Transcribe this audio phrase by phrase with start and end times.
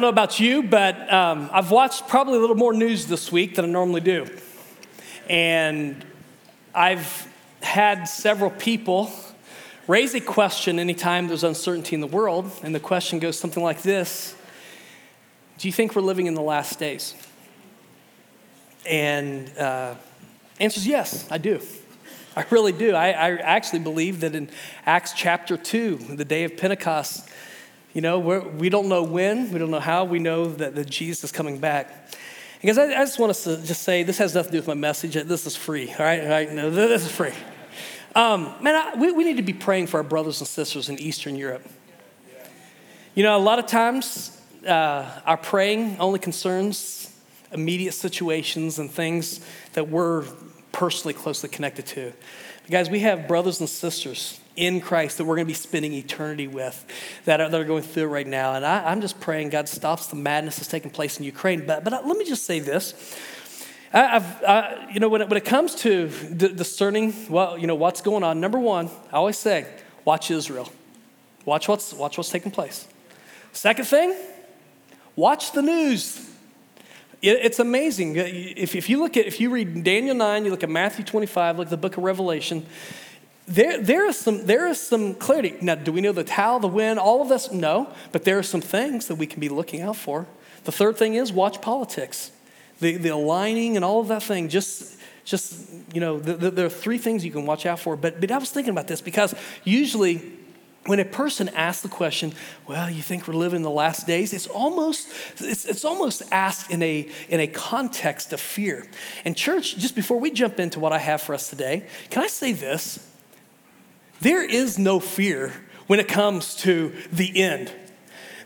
[0.00, 3.56] Don't know about you, but um, I've watched probably a little more news this week
[3.56, 4.26] than I normally do.
[5.28, 6.02] And
[6.74, 7.30] I've
[7.60, 9.12] had several people
[9.86, 12.50] raise a question anytime there's uncertainty in the world.
[12.62, 14.34] And the question goes something like this
[15.58, 17.14] Do you think we're living in the last days?
[18.88, 19.96] And uh,
[20.58, 21.60] answer is yes, I do.
[22.34, 22.94] I really do.
[22.94, 24.48] I, I actually believe that in
[24.86, 27.28] Acts chapter 2, the day of Pentecost,
[27.92, 30.74] you know, we're, we do not know when, we don't know how, we know that,
[30.74, 32.10] that Jesus is coming back.
[32.60, 34.68] Because I, I, just want us to just say this has nothing to do with
[34.68, 35.14] my message.
[35.14, 36.20] This is free, all right?
[36.22, 36.52] All right?
[36.52, 37.32] No, this is free.
[38.14, 40.98] Um, man, I, we, we need to be praying for our brothers and sisters in
[40.98, 41.66] Eastern Europe.
[43.14, 47.12] You know, a lot of times uh, our praying only concerns
[47.52, 49.40] immediate situations and things
[49.72, 50.24] that we're
[50.72, 52.12] personally closely connected to.
[52.62, 55.92] But guys, we have brothers and sisters in Christ that we're going to be spending
[55.92, 56.84] eternity with
[57.24, 58.54] that are, that are going through right now.
[58.54, 61.66] And I, am just praying God stops the madness that's taking place in Ukraine.
[61.66, 62.94] But, but uh, let me just say this.
[63.92, 68.00] I, I, you know, when it, when it comes to discerning well, you know, what's
[68.00, 69.66] going on, number one, I always say,
[70.04, 70.70] watch Israel.
[71.44, 72.86] Watch what's, watch what's taking place.
[73.52, 74.14] Second thing,
[75.16, 76.28] watch the news.
[77.22, 78.16] It's amazing.
[78.16, 81.58] If, if you look at, if you read Daniel 9, you look at Matthew 25,
[81.58, 82.64] look at the book of Revelation,
[83.50, 85.56] there, there, is some, there is some clarity.
[85.60, 87.50] Now, do we know the towel, the wind, all of this?
[87.50, 90.26] No, but there are some things that we can be looking out for.
[90.64, 92.30] The third thing is watch politics,
[92.78, 94.48] the, the aligning and all of that thing.
[94.48, 97.96] Just, just you know, the, the, there are three things you can watch out for.
[97.96, 99.34] But, but I was thinking about this because
[99.64, 100.22] usually
[100.86, 102.32] when a person asks the question,
[102.68, 104.32] well, you think we're living the last days?
[104.32, 108.86] It's almost, it's, it's almost asked in a, in a context of fear.
[109.24, 112.28] And church, just before we jump into what I have for us today, can I
[112.28, 113.09] say this?
[114.20, 115.52] There is no fear
[115.86, 117.72] when it comes to the end.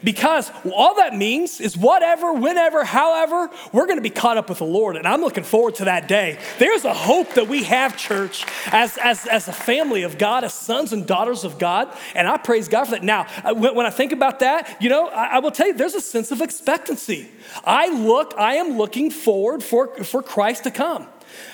[0.04, 4.64] Because all that means is whatever, whenever, however, we're gonna be caught up with the
[4.64, 4.96] Lord.
[4.96, 6.38] And I'm looking forward to that day.
[6.58, 10.52] There's a hope that we have, church, as, as, as a family of God, as
[10.52, 11.88] sons and daughters of God.
[12.14, 13.02] And I praise God for that.
[13.02, 15.94] Now, uh, when I think about that, you know, I, I will tell you, there's
[15.94, 17.30] a sense of expectancy.
[17.64, 21.08] I look, I am looking forward for, for Christ to come.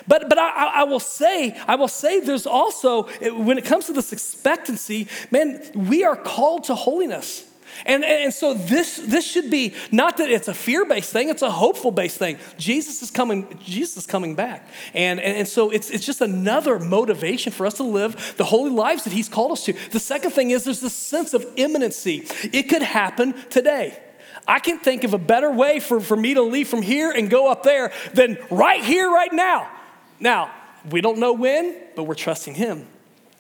[0.07, 3.93] But, but I, I, will say, I will say there's also, when it comes to
[3.93, 7.47] this expectancy, man, we are called to holiness.
[7.87, 11.51] And, and so this, this should be not that it's a fear-based thing, it's a
[11.51, 12.39] hopeful-based thing.
[12.59, 14.69] Jesus is coming, Jesus is coming back.
[14.95, 18.71] And, and, and so it's, it's just another motivation for us to live the holy
[18.71, 19.73] lives that he's called us to.
[19.91, 22.27] The second thing is there's this sense of imminency.
[22.53, 23.99] It could happen today.
[24.47, 27.31] I can think of a better way for, for me to leave from here and
[27.31, 29.71] go up there than right here, right now.
[30.19, 30.51] Now,
[30.91, 32.87] we don't know when, but we're trusting Him.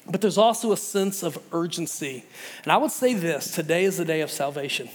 [0.06, 2.24] But there's also a sense of urgency.
[2.64, 4.88] And I would say this today is the day of salvation.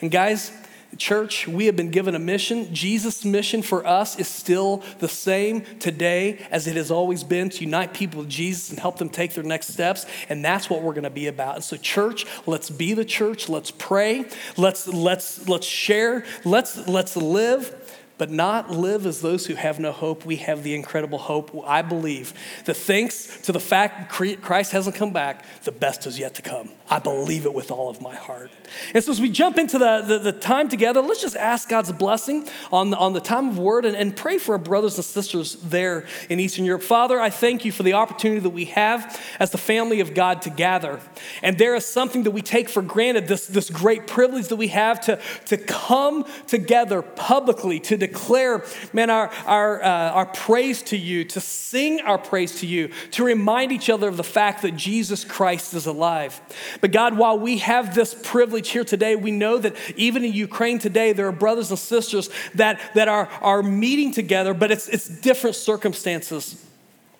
[0.00, 0.52] And guys,
[0.98, 2.74] church, we have been given a mission.
[2.74, 7.64] Jesus' mission for us is still the same today as it has always been to
[7.64, 10.06] unite people with Jesus and help them take their next steps.
[10.28, 11.56] And that's what we're going to be about.
[11.56, 13.48] And so, church, let's be the church.
[13.48, 14.24] Let's pray.
[14.56, 16.24] Let's let's let's share.
[16.44, 17.83] Let's let's live
[18.16, 20.24] but not live as those who have no hope.
[20.24, 22.32] We have the incredible hope, I believe,
[22.64, 26.70] that thanks to the fact Christ hasn't come back, the best is yet to come.
[26.88, 28.50] I believe it with all of my heart.
[28.92, 31.90] And so, as we jump into the, the, the time together, let's just ask God's
[31.92, 35.04] blessing on the, on the time of word and, and pray for our brothers and
[35.04, 36.82] sisters there in Eastern Europe.
[36.82, 40.42] Father, I thank you for the opportunity that we have as the family of God
[40.42, 41.00] to gather.
[41.42, 44.68] And there is something that we take for granted this, this great privilege that we
[44.68, 50.96] have to, to come together publicly, to declare, man, our, our, uh, our praise to
[50.96, 54.76] you, to sing our praise to you, to remind each other of the fact that
[54.76, 56.40] Jesus Christ is alive.
[56.80, 60.78] But God, while we have this privilege here today, we know that even in Ukraine
[60.78, 65.08] today, there are brothers and sisters that, that are, are meeting together, but it's, it's
[65.08, 66.64] different circumstances.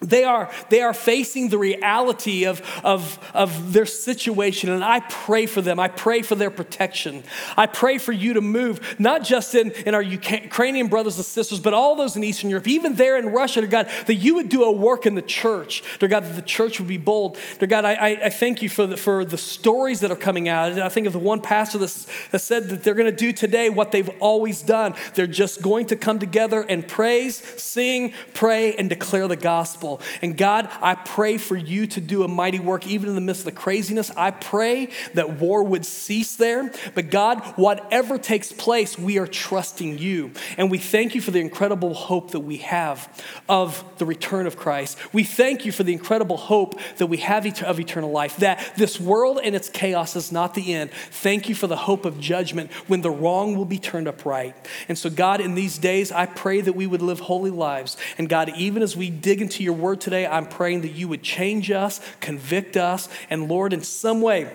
[0.07, 5.47] They are, they are facing the reality of, of, of their situation, and I pray
[5.47, 5.81] for them.
[5.81, 7.25] I pray for their protection.
[7.57, 11.61] I pray for you to move, not just in, in our Ukrainian brothers and sisters,
[11.61, 14.49] but all those in Eastern Europe, even there in Russia, dear God, that you would
[14.49, 15.83] do a work in the church.
[15.99, 17.39] Dear God, that the church would be bold.
[17.59, 20.79] Dear God, I, I, thank you for the, for the stories that are coming out.
[20.79, 23.71] I think of the one pastor that, that said that they're going to do today
[23.71, 24.95] what they've always done.
[25.15, 29.94] They're just going to come together and praise, sing, pray, and declare the gospel.
[29.97, 30.19] Gospel.
[30.23, 33.43] And God, I pray for you to do a mighty work even in the midst
[33.43, 34.11] of the craziness.
[34.17, 36.73] I pray that war would cease there.
[36.95, 40.33] But God, whatever takes place, we are trusting you.
[40.57, 43.09] And we thank you for the incredible hope that we have
[43.49, 44.99] of the return of Christ.
[45.13, 48.99] We thank you for the incredible hope that we have of eternal life, that this
[48.99, 50.91] world and its chaos is not the end.
[51.11, 54.55] Thank you for the hope of judgment when the wrong will be turned upright.
[54.89, 57.99] And so, God, in these days, I pray that we would live holy lives.
[58.17, 61.23] And God, even as we dig into your word today, I'm praying that you would
[61.23, 64.51] change us, convict us, and Lord, in some way,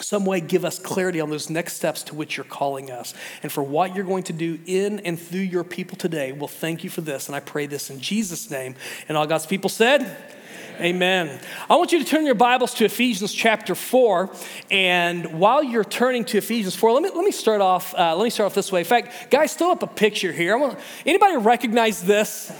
[0.00, 3.50] some way give us clarity on those next steps to which you're calling us and
[3.50, 6.32] for what you're going to do in and through your people today.
[6.32, 7.26] We'll thank you for this.
[7.26, 8.76] And I pray this in Jesus' name.
[9.08, 10.16] And all God's people said,
[10.80, 11.40] Amen.
[11.68, 14.30] I want you to turn your Bibles to Ephesians chapter 4.
[14.70, 18.22] And while you're turning to Ephesians 4, let me, let me start off, uh, let
[18.22, 18.80] me start off this way.
[18.80, 20.54] In fact, guys, throw up a picture here.
[20.54, 22.52] I want, anybody recognize this?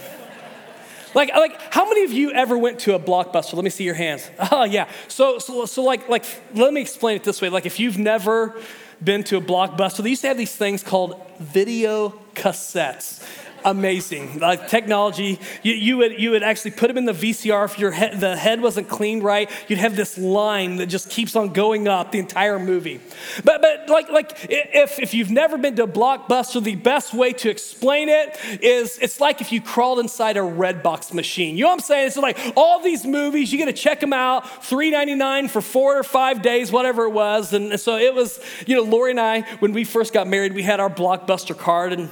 [1.13, 3.53] Like, like, how many of you ever went to a blockbuster?
[3.53, 4.29] Let me see your hands.
[4.51, 4.89] Oh, yeah.
[5.07, 7.49] So, so, so like, like, let me explain it this way.
[7.49, 8.59] Like, if you've never
[9.03, 13.23] been to a blockbuster, they used to have these things called video cassettes
[13.65, 14.39] amazing.
[14.39, 17.91] Like technology, you, you, would, you would actually put them in the VCR if your
[17.91, 19.49] head, the head wasn't cleaned right.
[19.67, 23.01] You'd have this line that just keeps on going up the entire movie.
[23.43, 27.49] But, but like, like if, if you've never been to blockbuster, the best way to
[27.49, 31.57] explain it is it's like if you crawled inside a Redbox machine.
[31.57, 32.07] You know what I'm saying?
[32.07, 36.03] It's like all these movies, you get to check them out, $3.99 for four or
[36.03, 37.53] five days, whatever it was.
[37.53, 40.63] And so it was, you know, Lori and I, when we first got married, we
[40.63, 42.09] had our blockbuster card and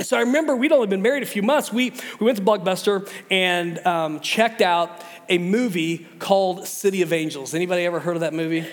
[0.00, 1.72] so I remember we'd only been married a few months.
[1.72, 7.54] We, we went to Blockbuster and um, checked out a movie called City of Angels.
[7.54, 8.66] Anybody ever heard of that movie?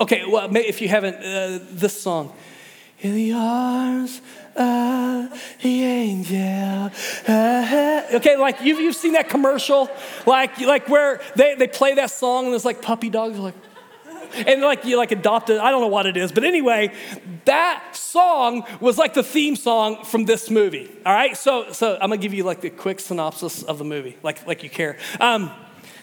[0.00, 2.32] Okay, well, if you haven't, uh, this song.
[3.00, 4.20] In the arms
[4.56, 6.90] of the angel.
[7.28, 9.90] Okay, like you've, you've seen that commercial,
[10.26, 13.54] like, like where they, they play that song and there's like puppy dogs, like,
[14.34, 16.92] and like you like adopted, I don't know what it is, but anyway,
[17.44, 20.90] that song was like the theme song from this movie.
[21.04, 24.16] All right, so so I'm gonna give you like the quick synopsis of the movie,
[24.22, 24.96] like like you care.
[25.20, 25.50] Um,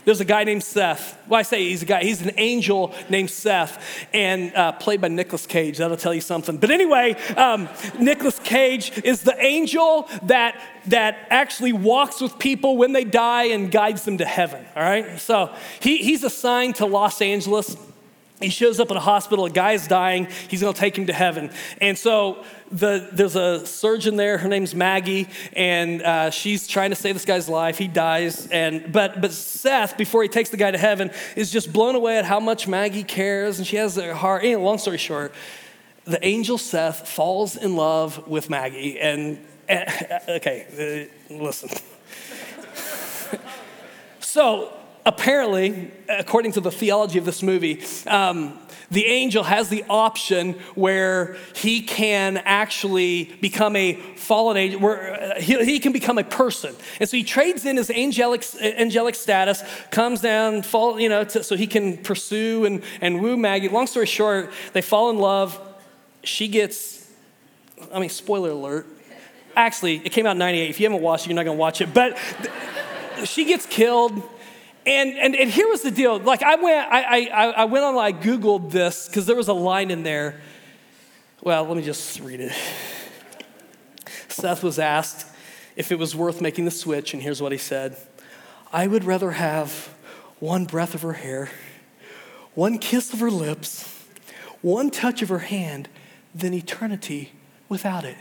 [0.04, 1.18] there's a guy named Seth.
[1.28, 5.10] Well, I say he's a guy, he's an angel named Seth, and uh, played by
[5.10, 5.78] Nicolas Cage.
[5.78, 6.58] That'll tell you something.
[6.58, 7.70] But anyway, um,
[8.00, 13.72] Nicolas Cage is the angel that, that actually walks with people when they die and
[13.72, 14.66] guides them to heaven.
[14.76, 15.20] All right?
[15.20, 17.78] So he, he's assigned to Los Angeles
[18.42, 21.52] he shows up at a hospital, a guy's dying, he's gonna take him to heaven.
[21.80, 26.96] And so the, there's a surgeon there, her name's Maggie, and uh, she's trying to
[26.96, 27.78] save this guy's life.
[27.78, 31.74] He dies, and but but Seth, before he takes the guy to heaven, is just
[31.74, 34.44] blown away at how much Maggie cares, and she has a heart.
[34.44, 35.34] Anyway, long story short,
[36.06, 39.86] the angel Seth falls in love with Maggie, and uh,
[40.30, 41.70] okay, uh, listen.
[44.20, 44.74] so
[45.06, 48.58] apparently, according to the theology of this movie, um,
[48.90, 55.40] the angel has the option where he can actually become a fallen angel, where uh,
[55.40, 56.76] he, he, can become a person.
[57.00, 61.42] And so he trades in his angelic, angelic status, comes down, fall, you know, to,
[61.42, 63.70] so he can pursue and, and woo Maggie.
[63.70, 65.60] Long story short, they fall in love.
[66.24, 67.10] She gets,
[67.94, 68.86] I mean, spoiler alert.
[69.56, 70.70] Actually, it came out in 98.
[70.70, 71.94] If you haven't watched it, you're not going to watch it.
[71.94, 72.18] But
[73.24, 74.22] she gets killed
[74.86, 76.20] and, and, and here was the deal.
[76.20, 79.54] Like I went, I, I, I went on, I Googled this because there was a
[79.54, 80.42] line in there.
[81.42, 82.54] Well, let me just read it.
[84.28, 85.28] Seth was asked
[85.76, 87.98] if it was worth making the switch, and here's what he said
[88.72, 89.94] I would rather have
[90.40, 91.50] one breath of her hair,
[92.56, 93.88] one kiss of her lips,
[94.62, 95.90] one touch of her hand
[96.34, 97.34] than eternity
[97.70, 98.18] without it.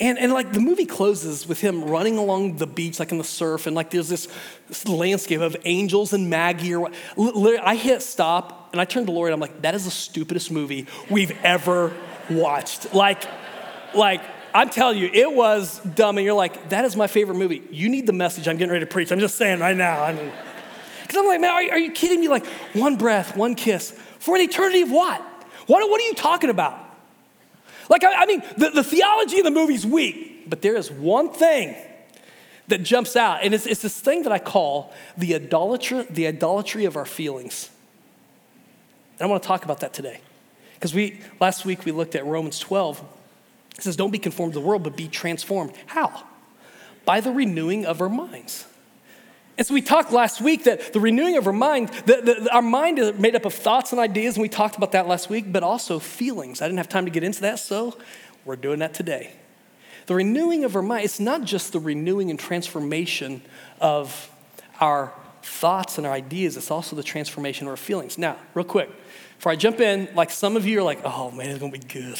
[0.00, 3.24] And, and like the movie closes with him running along the beach, like in the
[3.24, 4.26] surf, and like there's this,
[4.66, 6.74] this landscape of angels and Maggie.
[6.74, 6.90] Or.
[7.16, 10.50] I hit stop and I turned to Lori and I'm like, that is the stupidest
[10.50, 11.92] movie we've ever
[12.28, 12.92] watched.
[12.92, 13.22] Like,
[13.94, 14.20] like
[14.52, 16.18] I'm telling you, it was dumb.
[16.18, 17.62] And you're like, that is my favorite movie.
[17.70, 19.12] You need the message I'm getting ready to preach.
[19.12, 20.02] I'm just saying right now.
[20.02, 20.32] I mean,
[21.02, 22.28] because I'm like, man, are, are you kidding me?
[22.28, 25.20] Like, one breath, one kiss for an eternity of what?
[25.66, 26.83] What, what are you talking about?
[27.88, 31.30] Like, I, I mean, the, the theology of the movie's weak, but there is one
[31.30, 31.76] thing
[32.68, 36.86] that jumps out, and it's, it's this thing that I call the idolatry, the idolatry
[36.86, 37.70] of our feelings.
[39.18, 40.20] And I want to talk about that today.
[40.74, 43.02] Because we last week we looked at Romans 12.
[43.76, 45.72] It says, Don't be conformed to the world, but be transformed.
[45.86, 46.24] How?
[47.04, 48.66] By the renewing of our minds.
[49.56, 52.62] And so we talked last week that the renewing of our mind, the, the, our
[52.62, 55.52] mind is made up of thoughts and ideas, and we talked about that last week,
[55.52, 56.60] but also feelings.
[56.60, 57.96] I didn't have time to get into that, so
[58.44, 59.32] we're doing that today.
[60.06, 63.42] The renewing of our mind, it's not just the renewing and transformation
[63.80, 64.30] of
[64.80, 68.18] our thoughts and our ideas, it's also the transformation of our feelings.
[68.18, 68.90] Now, real quick,
[69.36, 71.78] before I jump in, like some of you are like, oh man, it's gonna be
[71.78, 72.18] good.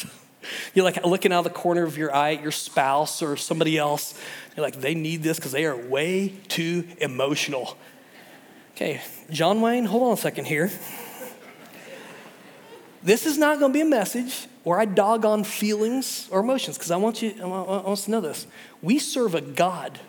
[0.73, 3.77] You're like looking out of the corner of your eye at your spouse or somebody
[3.77, 4.19] else.
[4.55, 7.77] You're like, they need this because they are way too emotional.
[8.75, 10.71] Okay, John Wayne, hold on a second here.
[13.01, 16.75] This is not going to be a message where I dog on feelings or emotions
[16.75, 18.47] because I want you, I want us to know this.
[18.81, 19.99] We serve a God.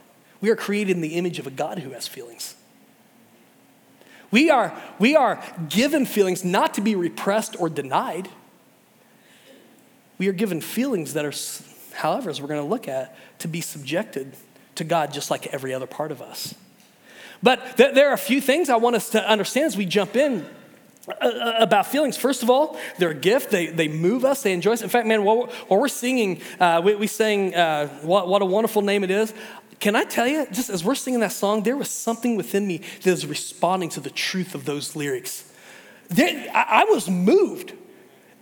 [0.40, 2.56] We are created in the image of a God who has feelings.
[4.30, 8.28] We are, we are given feelings not to be repressed or denied.
[10.18, 11.32] We are given feelings that are,
[11.96, 14.34] however, as we're going to look at, to be subjected
[14.76, 16.54] to God just like every other part of us.
[17.42, 20.16] But th- there are a few things I want us to understand as we jump
[20.16, 20.46] in
[21.08, 22.16] uh, uh, about feelings.
[22.16, 23.50] First of all, they're a gift.
[23.50, 24.42] They, they move us.
[24.42, 24.82] They enjoy us.
[24.82, 28.42] In fact, man, while we're, while we're singing, uh, we, we sang uh, what, what
[28.42, 29.34] a Wonderful Name It Is.
[29.78, 32.80] Can I tell you, just as we're singing that song, there was something within me
[33.02, 35.44] that was responding to the truth of those lyrics.
[36.10, 37.74] I, I was moved.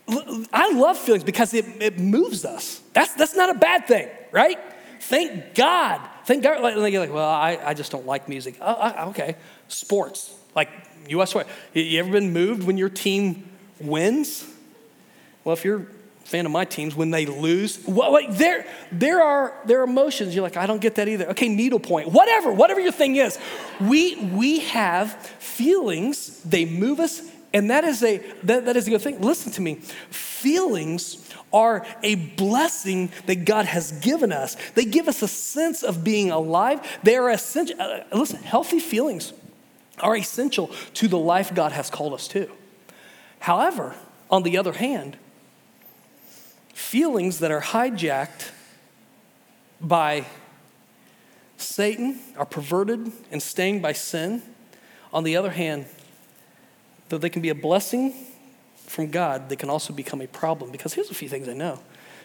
[0.06, 2.82] I love feelings because it, it moves us.
[2.92, 4.58] That's, that's not a bad thing, right?
[5.00, 6.00] Thank God.
[6.24, 6.62] Thank God.
[6.62, 8.56] Like, you're like, well, I, I just don't like music.
[8.60, 9.36] Oh, okay.
[9.68, 10.70] Sports, like
[11.08, 11.34] U.S.
[11.74, 13.48] You ever been moved when your team
[13.80, 14.46] wins?
[15.44, 15.86] Well, if you're a
[16.26, 20.34] fan of my teams, when they lose, well, like there, there are there are emotions.
[20.34, 21.26] You're like, I don't get that either.
[21.30, 23.38] Okay, needlepoint, whatever, whatever your thing is.
[23.80, 26.40] We we have feelings.
[26.42, 27.20] They move us,
[27.54, 29.20] and that is a that, that is a good thing.
[29.22, 29.76] Listen to me.
[30.10, 34.56] Feelings are a blessing that God has given us.
[34.74, 36.80] They give us a sense of being alive.
[37.04, 37.80] They are essential.
[37.80, 39.32] Uh, listen, healthy feelings
[40.00, 42.50] are essential to the life God has called us to.
[43.38, 43.94] However,
[44.28, 45.16] on the other hand,
[46.74, 48.50] feelings that are hijacked
[49.80, 50.26] by
[51.56, 54.42] Satan are perverted and stained by sin.
[55.12, 55.86] On the other hand,
[57.08, 58.14] though they can be a blessing
[58.86, 60.70] from God, they can also become a problem.
[60.70, 61.80] Because here's a few things I know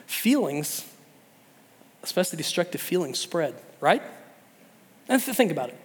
[0.06, 0.84] feelings,
[2.02, 4.02] especially destructive feelings, spread, right?
[5.08, 5.78] And think about it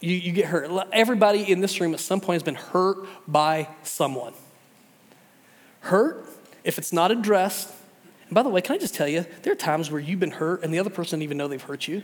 [0.00, 0.70] you, you get hurt.
[0.92, 4.34] Everybody in this room at some point has been hurt by someone.
[5.80, 6.26] Hurt,
[6.64, 7.72] if it's not addressed,
[8.26, 10.32] and by the way, can I just tell you, there are times where you've been
[10.32, 12.02] hurt and the other person doesn't even know they've hurt you.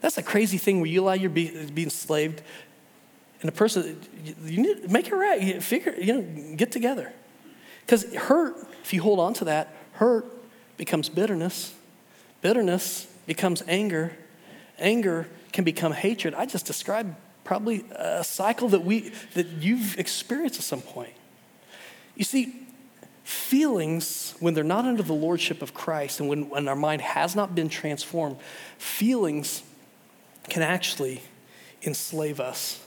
[0.00, 2.42] That's a crazy thing where you allow your be, being enslaved,
[3.40, 4.00] and the person,
[4.44, 5.40] you need make it right.
[5.40, 7.12] You figure, you know, get together.
[7.86, 10.26] Because hurt, if you hold on to that, hurt
[10.76, 11.74] becomes bitterness.
[12.40, 14.16] Bitterness becomes anger.
[14.78, 16.34] Anger can become hatred.
[16.34, 17.14] I just described
[17.44, 21.14] probably a cycle that we that you've experienced at some point.
[22.16, 22.66] You see,
[23.22, 27.36] feelings, when they're not under the lordship of Christ and when, when our mind has
[27.36, 28.38] not been transformed,
[28.78, 29.62] feelings
[30.48, 31.22] can actually
[31.82, 32.82] enslave us.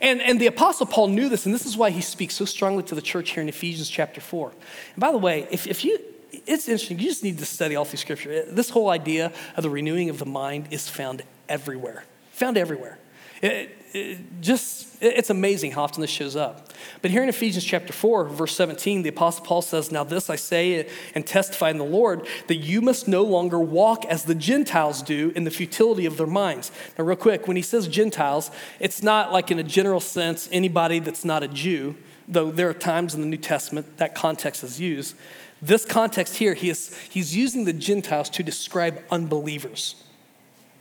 [0.00, 2.82] And, and the Apostle Paul knew this, and this is why he speaks so strongly
[2.84, 4.50] to the church here in Ephesians chapter 4.
[4.50, 5.98] And by the way, if, if you,
[6.46, 8.44] it's interesting, you just need to study all through Scripture.
[8.46, 12.98] This whole idea of the renewing of the mind is found everywhere, found everywhere.
[13.42, 16.72] It, it just, it's amazing how often this shows up.
[17.02, 20.36] But here in Ephesians chapter 4, verse 17, the Apostle Paul says, Now this I
[20.36, 25.02] say and testify in the Lord, that you must no longer walk as the Gentiles
[25.02, 26.72] do in the futility of their minds.
[26.96, 30.98] Now, real quick, when he says Gentiles, it's not like in a general sense anybody
[30.98, 31.96] that's not a Jew,
[32.26, 35.16] though there are times in the New Testament that context is used.
[35.60, 40.02] This context here, he is, he's using the Gentiles to describe unbelievers.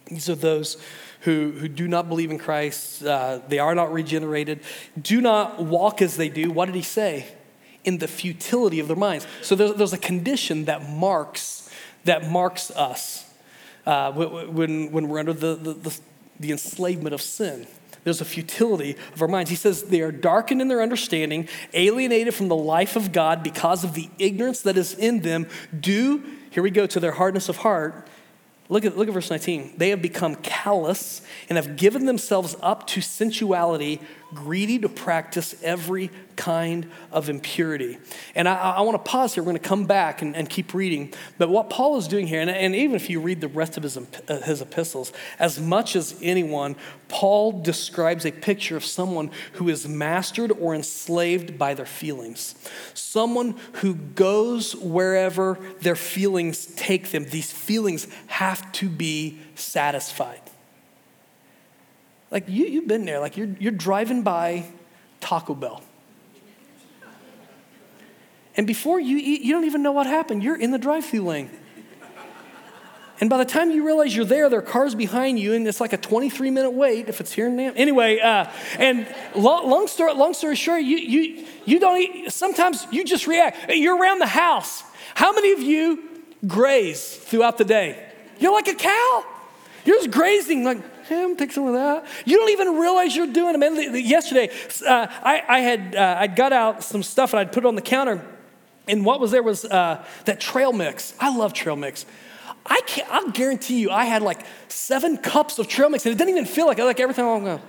[0.06, 0.78] These are those
[1.22, 4.62] who, who do not believe in Christ, uh, they are not regenerated,
[5.00, 6.52] do not walk as they do.
[6.52, 7.28] What did he say?
[7.84, 9.26] In the futility of their minds.
[9.42, 11.70] So there's, there's a condition that marks,
[12.06, 13.32] that marks us
[13.86, 16.00] uh, when, when we're under the, the, the,
[16.40, 17.68] the enslavement of sin.
[18.04, 19.52] There's a futility of our minds.
[19.52, 23.84] He says they are darkened in their understanding, alienated from the life of God because
[23.84, 25.48] of the ignorance that is in them,
[25.80, 28.08] due, here we go, to their hardness of heart
[28.72, 29.74] Look at, look at verse 19.
[29.76, 34.00] They have become callous and have given themselves up to sensuality,
[34.34, 37.98] greedy to practice every kind of impurity.
[38.36, 39.44] And I, I want to pause here.
[39.44, 41.14] We're going to come back and, and, keep reading.
[41.38, 43.84] But what Paul is doing here, and, and even if you read the rest of
[43.84, 46.76] his, uh, his epistles, as much as anyone,
[47.10, 52.56] Paul describes a picture of someone who is mastered or enslaved by their feelings.
[52.94, 57.26] Someone who goes wherever their feelings take them.
[57.26, 60.51] These feelings have to be satisfied.
[62.32, 64.66] Like you, you've been there, like you're, you're driving by
[65.20, 65.84] Taco Bell.
[68.56, 70.44] And before you eat, you don't even know what happened.
[70.44, 71.50] You're in the drive through lane.
[73.20, 75.80] And by the time you realize you're there, there are cars behind you, and it's
[75.80, 77.74] like a 23 minute wait if it's here in Nam.
[77.76, 82.88] Anyway, uh, and long, long, story, long story short, you, you, you don't, eat, sometimes
[82.92, 83.70] you just react.
[83.70, 84.84] You're around the house.
[85.14, 86.04] How many of you
[86.48, 88.12] graze throughout the day?
[88.40, 89.26] You're like a cow.
[89.86, 90.80] You're just grazing, like,
[91.12, 92.06] hey, I'm take some of that.
[92.26, 93.58] You don't even realize you're doing it.
[93.58, 94.50] Man, yesterday,
[94.88, 97.76] uh, I, I, had uh, I got out some stuff and I'd put it on
[97.76, 98.26] the counter,
[98.88, 101.14] and what was there was uh, that trail mix.
[101.20, 102.06] I love trail mix.
[102.66, 104.40] I can't, I'll guarantee you, I had like
[104.70, 106.86] seven cups of trail mix, and it didn't even feel like it.
[106.86, 107.62] Like every time I'm going,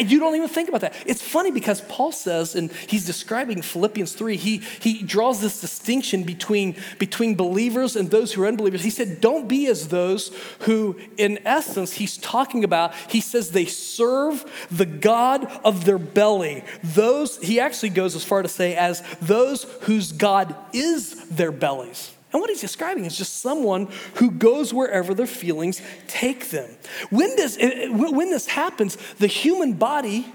[0.00, 0.94] you don't even think about that.
[1.06, 6.22] It's funny because Paul says, and he's describing Philippians 3, he, he draws this distinction
[6.24, 8.84] between, between believers and those who are unbelievers.
[8.84, 13.66] He said, Don't be as those who, in essence, he's talking about, he says they
[13.66, 16.64] serve the God of their belly.
[16.82, 22.12] Those, he actually goes as far to say, as those whose God is their bellies.
[22.32, 26.68] And what he's describing is just someone who goes wherever their feelings take them.
[27.10, 30.26] When this, when this happens, the human body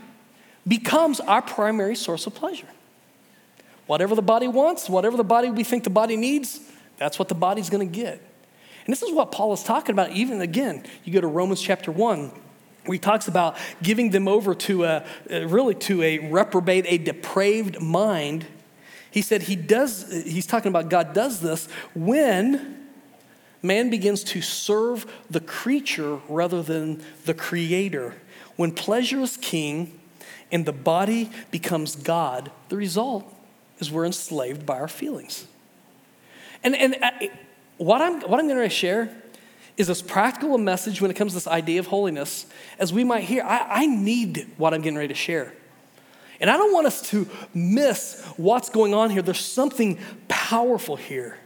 [0.67, 2.67] becomes our primary source of pleasure.
[3.85, 6.59] Whatever the body wants, whatever the body we think the body needs,
[6.97, 8.21] that's what the body's to get.
[8.85, 11.91] And this is what Paul is talking about, even again, you go to Romans chapter
[11.91, 12.31] 1,
[12.85, 17.81] where he talks about giving them over to a, really to a reprobate, a depraved
[17.81, 18.45] mind
[19.13, 22.89] he said he does, he's talking about God does this when
[23.61, 28.15] man begins to serve the creature rather than the creator.
[28.55, 29.99] When pleasure is king
[30.51, 33.31] and the body becomes God, the result
[33.77, 35.45] is we're enslaved by our feelings.
[36.63, 37.11] And, and uh,
[37.77, 39.15] what I'm, what I'm going to share
[39.77, 42.47] is as practical a message when it comes to this idea of holiness
[42.79, 43.43] as we might hear.
[43.43, 45.53] I, I need what I'm getting ready to share.
[46.39, 49.21] And I don't want us to miss what's going on here.
[49.21, 51.37] There's something powerful here.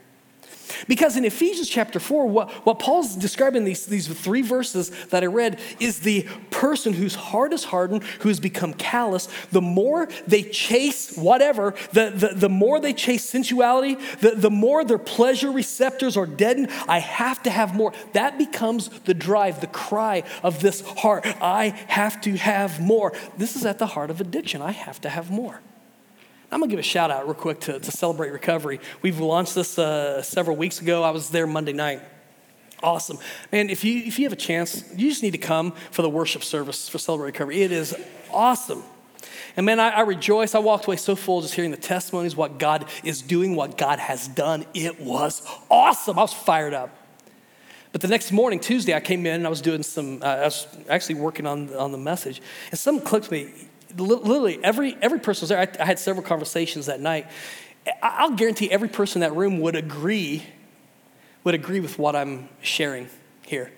[0.87, 5.27] Because in Ephesians chapter 4, what, what Paul's describing these, these three verses that I
[5.27, 9.27] read is the person whose heart is hardened, who has become callous.
[9.51, 14.85] The more they chase whatever, the, the, the more they chase sensuality, the, the more
[14.85, 16.69] their pleasure receptors are deadened.
[16.87, 17.93] I have to have more.
[18.13, 21.25] That becomes the drive, the cry of this heart.
[21.41, 23.13] I have to have more.
[23.37, 24.61] This is at the heart of addiction.
[24.61, 25.61] I have to have more.
[26.49, 28.79] I'm gonna give a shout out real quick to, to Celebrate Recovery.
[29.01, 31.03] We've launched this uh, several weeks ago.
[31.03, 32.01] I was there Monday night.
[32.81, 33.17] Awesome.
[33.51, 36.09] Man, if you, if you have a chance, you just need to come for the
[36.09, 37.63] worship service for Celebrate Recovery.
[37.63, 37.95] It is
[38.31, 38.83] awesome.
[39.57, 40.53] And man, I, I, rejoice.
[40.53, 43.99] I walked away so full just hearing the testimonies, what God is doing, what God
[43.99, 44.65] has done.
[44.73, 46.17] It was awesome.
[46.19, 46.91] I was fired up.
[47.91, 50.43] But the next morning, Tuesday, I came in and I was doing some, uh, I
[50.43, 52.41] was actually working on, on the message.
[52.69, 53.51] And something clicked me
[53.97, 55.59] literally every, every person was there.
[55.59, 57.27] I, I had several conversations that night.
[58.01, 60.43] I'll guarantee every person in that room would agree,
[61.43, 63.09] would agree with what I'm sharing
[63.45, 63.71] here.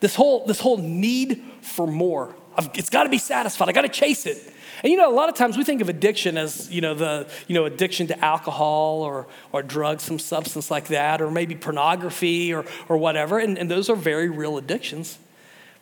[0.00, 2.34] This whole, this whole need for more.
[2.74, 3.68] It's got to be satisfied.
[3.68, 4.52] I got to chase it.
[4.82, 7.30] And you know, a lot of times we think of addiction as, you know, the,
[7.46, 12.52] you know, addiction to alcohol or, or drugs, some substance like that, or maybe pornography
[12.52, 13.38] or, or whatever.
[13.38, 15.18] And, and those are very real addictions.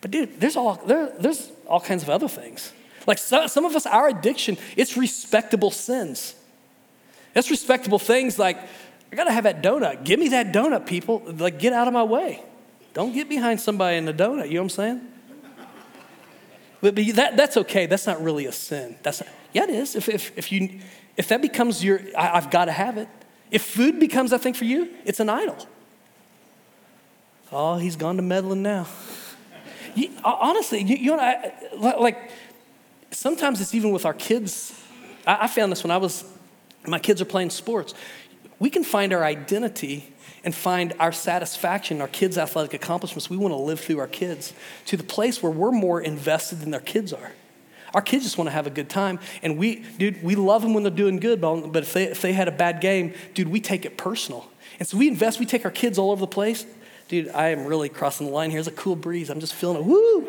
[0.01, 2.73] But dude, there's all, there, there's all kinds of other things.
[3.07, 6.35] Like so, some of us, our addiction, it's respectable sins.
[7.33, 8.57] It's respectable things like,
[9.11, 10.03] I gotta have that donut.
[10.03, 11.21] Give me that donut, people.
[11.25, 12.43] Like, get out of my way.
[12.93, 14.47] Don't get behind somebody in the donut.
[14.47, 15.01] You know what I'm saying?
[16.81, 17.85] But, but that, that's okay.
[17.85, 18.95] That's not really a sin.
[19.03, 19.95] That's not, yeah, it is.
[19.95, 20.79] If, if, if, you,
[21.15, 23.07] if that becomes your, I, I've got to have it.
[23.51, 25.57] If food becomes that thing for you, it's an idol.
[27.51, 28.87] Oh, he's gone to meddling now.
[29.93, 32.31] You, honestly, you, you know, I, like
[33.11, 34.73] sometimes it's even with our kids.
[35.25, 36.23] I, I found this when I was,
[36.85, 37.93] my kids are playing sports.
[38.59, 43.29] We can find our identity and find our satisfaction, our kids' athletic accomplishments.
[43.29, 44.53] We want to live through our kids
[44.85, 47.31] to the place where we're more invested than their kids are.
[47.93, 49.19] Our kids just want to have a good time.
[49.43, 52.33] And we, dude, we love them when they're doing good, but if they, if they
[52.33, 54.49] had a bad game, dude, we take it personal.
[54.79, 56.65] And so we invest, we take our kids all over the place.
[57.07, 58.59] Dude, I am really crossing the line here.
[58.59, 59.29] It's a cool breeze.
[59.29, 59.83] I'm just feeling it.
[59.83, 60.27] Woo!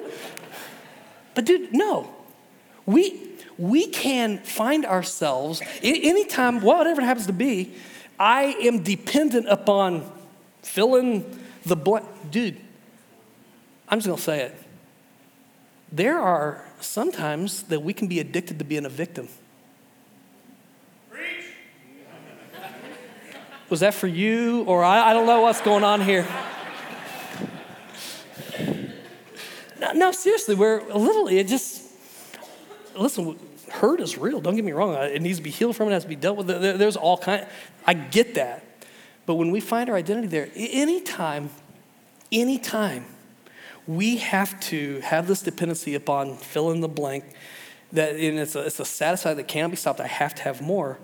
[1.35, 2.12] But dude, no.
[2.87, 3.21] We,
[3.59, 7.75] we can find ourselves, anytime, whatever it happens to be,
[8.18, 10.11] I am dependent upon
[10.62, 12.07] filling the blank.
[12.31, 12.61] Dude,
[13.88, 14.57] I'm just gonna say it.
[15.90, 19.29] There are sometimes that we can be addicted to being a victim.
[23.68, 24.64] Was that for you?
[24.64, 26.27] Or I, I don't know what's going on here.
[29.81, 31.82] No, no, seriously, we're literally, it just,
[32.96, 33.38] listen,
[33.70, 34.40] hurt is real.
[34.40, 34.94] Don't get me wrong.
[34.94, 35.88] It needs to be healed from.
[35.88, 36.46] It has to be dealt with.
[36.46, 37.46] There's all kind.
[37.87, 38.64] I get that,
[39.26, 41.50] But when we find our identity there, anytime,
[42.31, 43.07] anytime
[43.87, 47.24] we have to have this dependency upon fill in the blank,
[47.92, 50.62] that and it's a, it's a satisfy that cannot be stopped, I have to have
[50.62, 50.98] more.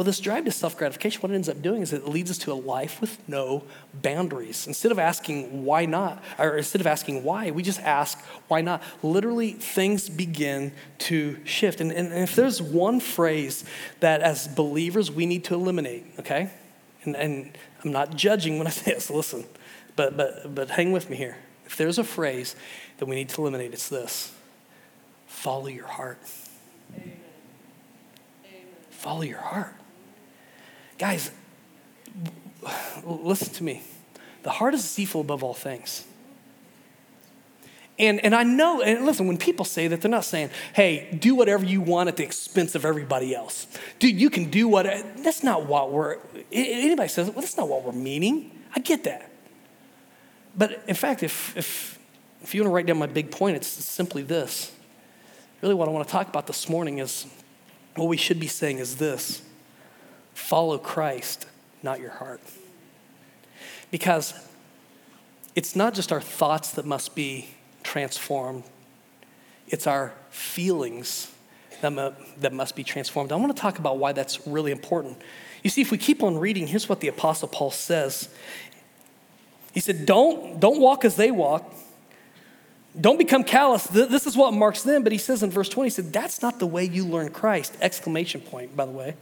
[0.00, 2.38] Well, this drive to self gratification, what it ends up doing is it leads us
[2.38, 4.66] to a life with no boundaries.
[4.66, 8.82] Instead of asking why not, or instead of asking why, we just ask why not.
[9.02, 11.82] Literally, things begin to shift.
[11.82, 13.62] And, and, and if there's one phrase
[13.98, 16.48] that as believers we need to eliminate, okay?
[17.04, 19.44] And, and I'm not judging when I say this, listen,
[19.96, 21.36] but, but, but hang with me here.
[21.66, 22.56] If there's a phrase
[22.96, 24.32] that we need to eliminate, it's this
[25.26, 26.22] follow your heart.
[26.96, 27.18] Amen.
[28.88, 29.74] Follow your heart.
[31.00, 31.30] Guys,
[33.02, 33.82] listen to me.
[34.42, 36.04] The heart is deceitful above all things.
[37.98, 41.34] And, and I know, and listen, when people say that, they're not saying, hey, do
[41.34, 43.66] whatever you want at the expense of everybody else.
[43.98, 44.84] Dude, you can do what,
[45.16, 46.18] that's not what we're,
[46.52, 48.50] anybody says, well, that's not what we're meaning.
[48.76, 49.30] I get that.
[50.54, 51.98] But in fact, if, if,
[52.42, 54.70] if you want to write down my big point, it's simply this.
[55.62, 57.26] Really, what I want to talk about this morning is
[57.96, 59.40] what we should be saying is this
[60.40, 61.46] Follow Christ,
[61.82, 62.40] not your heart.
[63.90, 64.34] Because
[65.54, 67.50] it's not just our thoughts that must be
[67.84, 68.64] transformed,
[69.68, 71.30] it's our feelings
[71.82, 73.30] that, mu- that must be transformed.
[73.30, 75.18] I want to talk about why that's really important.
[75.62, 78.28] You see, if we keep on reading, here's what the Apostle Paul says.
[79.72, 81.72] He said, Don't, don't walk as they walk.
[83.00, 83.86] Don't become callous.
[83.86, 85.04] This is what marks them.
[85.04, 87.76] But he says in verse 20, he said, That's not the way you learn Christ.
[87.80, 89.14] Exclamation point, by the way.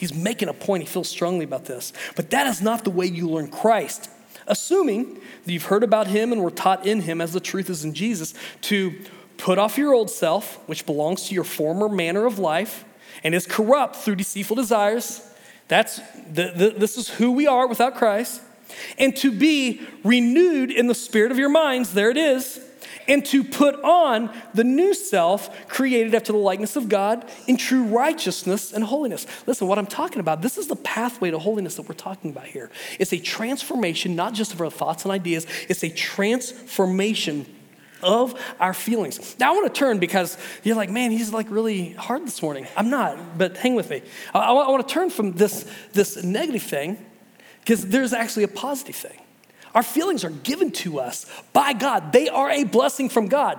[0.00, 0.82] He's making a point.
[0.82, 1.92] He feels strongly about this.
[2.16, 4.08] But that is not the way you learn Christ.
[4.46, 7.84] Assuming that you've heard about him and were taught in him as the truth is
[7.84, 8.32] in Jesus,
[8.62, 8.98] to
[9.36, 12.86] put off your old self, which belongs to your former manner of life
[13.22, 15.20] and is corrupt through deceitful desires.
[15.68, 16.00] That's
[16.32, 18.40] the, the, this is who we are without Christ.
[18.96, 21.92] And to be renewed in the spirit of your minds.
[21.92, 22.58] There it is
[23.08, 27.84] and to put on the new self created after the likeness of God in true
[27.84, 29.26] righteousness and holiness.
[29.46, 32.46] Listen, what I'm talking about, this is the pathway to holiness that we're talking about
[32.46, 32.70] here.
[32.98, 37.46] It's a transformation, not just of our thoughts and ideas, it's a transformation
[38.02, 39.36] of our feelings.
[39.38, 42.66] Now, I want to turn because you're like, man, he's like really hard this morning.
[42.76, 44.02] I'm not, but hang with me.
[44.34, 47.04] I, I want to turn from this, this negative thing
[47.60, 49.19] because there's actually a positive thing.
[49.74, 53.58] Our feelings are given to us by God, they are a blessing from God.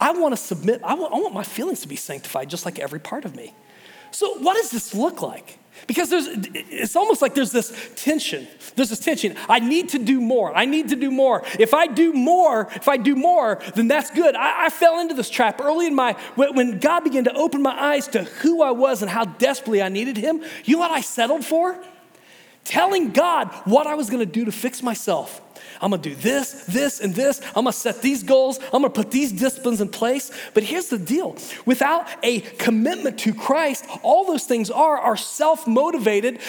[0.00, 2.78] I want to submit, I want, I want my feelings to be sanctified just like
[2.78, 3.54] every part of me.
[4.10, 5.58] So, what does this look like?
[5.86, 8.48] Because there's, it's almost like there's this tension.
[8.74, 9.36] There's this tension.
[9.48, 10.54] I need to do more.
[10.56, 11.44] I need to do more.
[11.58, 14.34] If I do more, if I do more, then that's good.
[14.34, 17.80] I, I fell into this trap early in my, when God began to open my
[17.80, 20.42] eyes to who I was and how desperately I needed Him.
[20.64, 21.78] You know what I settled for?
[22.68, 25.40] Telling God what I was gonna do to fix myself.
[25.80, 27.40] I'm gonna do this, this, and this.
[27.48, 28.58] I'm gonna set these goals.
[28.58, 30.30] I'm gonna put these disciplines in place.
[30.54, 35.66] But here's the deal without a commitment to Christ, all those things are are self
[35.66, 36.40] motivated.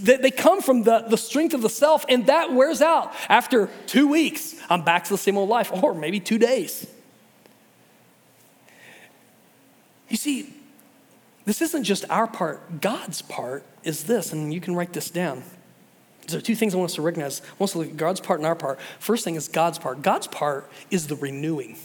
[0.00, 3.14] They come from the, the strength of the self, and that wears out.
[3.28, 6.86] After two weeks, I'm back to the same old life, or maybe two days.
[10.08, 10.52] You see,
[11.44, 15.42] this isn't just our part, God's part is this, and you can write this down.
[16.32, 17.40] Are two things I want us to recognize.
[17.40, 18.80] I want us to look at God's part and our part.
[18.98, 20.02] First thing is God's part.
[20.02, 21.76] God's part is the renewing.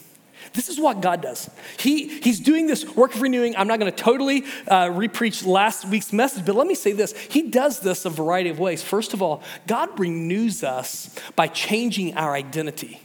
[0.54, 1.50] This is what God does.
[1.78, 3.56] He, he's doing this work of renewing.
[3.58, 7.18] I'm not going to totally uh, repreach last week's message, but let me say this.
[7.18, 8.82] He does this a variety of ways.
[8.82, 13.02] First of all, God renews us by changing our identity.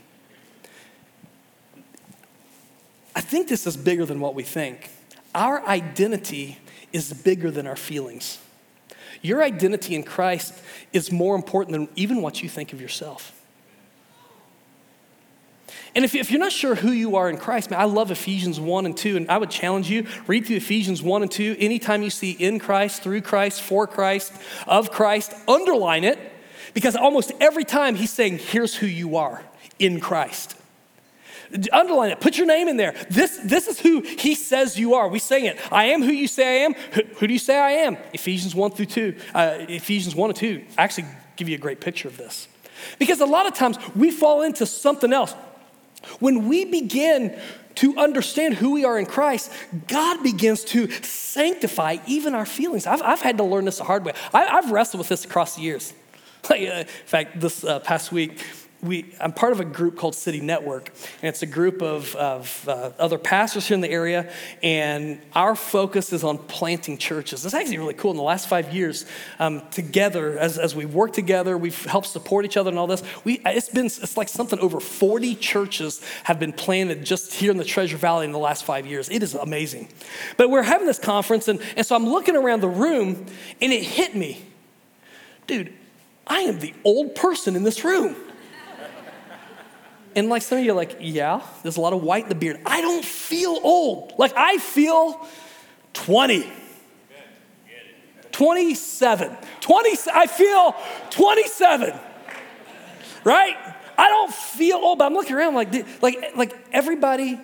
[3.15, 4.89] I think this is bigger than what we think.
[5.35, 6.59] Our identity
[6.91, 8.39] is bigger than our feelings.
[9.21, 10.53] Your identity in Christ
[10.91, 13.39] is more important than even what you think of yourself.
[15.95, 18.59] And if, if you're not sure who you are in Christ, man, I love Ephesians
[18.59, 21.57] 1 and 2, and I would challenge you, read through Ephesians 1 and 2.
[21.59, 24.33] Anytime you see in Christ, through Christ, for Christ,
[24.65, 26.17] of Christ, underline it,
[26.73, 29.43] because almost every time he's saying, here's who you are
[29.77, 30.55] in Christ.
[31.71, 32.19] Underline it.
[32.19, 32.95] Put your name in there.
[33.09, 35.07] This, this is who he says you are.
[35.07, 35.59] We sing it.
[35.71, 36.73] I am who you say I am.
[36.73, 37.97] Who, who do you say I am?
[38.13, 39.15] Ephesians 1 through 2.
[39.33, 42.47] Uh, Ephesians 1 and 2 actually give you a great picture of this.
[42.99, 45.33] Because a lot of times we fall into something else.
[46.19, 47.39] When we begin
[47.75, 49.51] to understand who we are in Christ,
[49.87, 52.85] God begins to sanctify even our feelings.
[52.85, 54.13] I've, I've had to learn this the hard way.
[54.33, 55.93] I, have wrestled with this across the years.
[56.49, 58.45] Like, uh, in fact, this uh, past week,
[58.83, 60.89] we, I'm part of a group called City Network,
[61.21, 64.29] and it's a group of, of uh, other pastors here in the area,
[64.61, 67.45] and our focus is on planting churches.
[67.45, 68.11] It's actually really cool.
[68.11, 69.05] In the last five years,
[69.39, 73.03] um, together, as, as we work together, we've helped support each other and all this.
[73.23, 77.57] We, it's been, it's like something over 40 churches have been planted just here in
[77.57, 79.07] the Treasure Valley in the last five years.
[79.07, 79.87] It is amazing.
[80.35, 83.25] But we're having this conference, and, and so I'm looking around the room,
[83.61, 84.45] and it hit me.
[85.47, 85.73] Dude,
[86.27, 88.15] I am the old person in this room.
[90.15, 92.35] And like some of you are like, yeah, there's a lot of white in the
[92.35, 92.59] beard.
[92.65, 94.13] I don't feel old.
[94.17, 95.27] Like I feel
[95.93, 96.51] 20.
[98.31, 99.37] 27.
[99.61, 100.75] 20, I feel
[101.11, 101.93] 27.
[103.23, 103.55] Right?
[103.97, 107.39] I don't feel old, but I'm looking around like, like, like everybody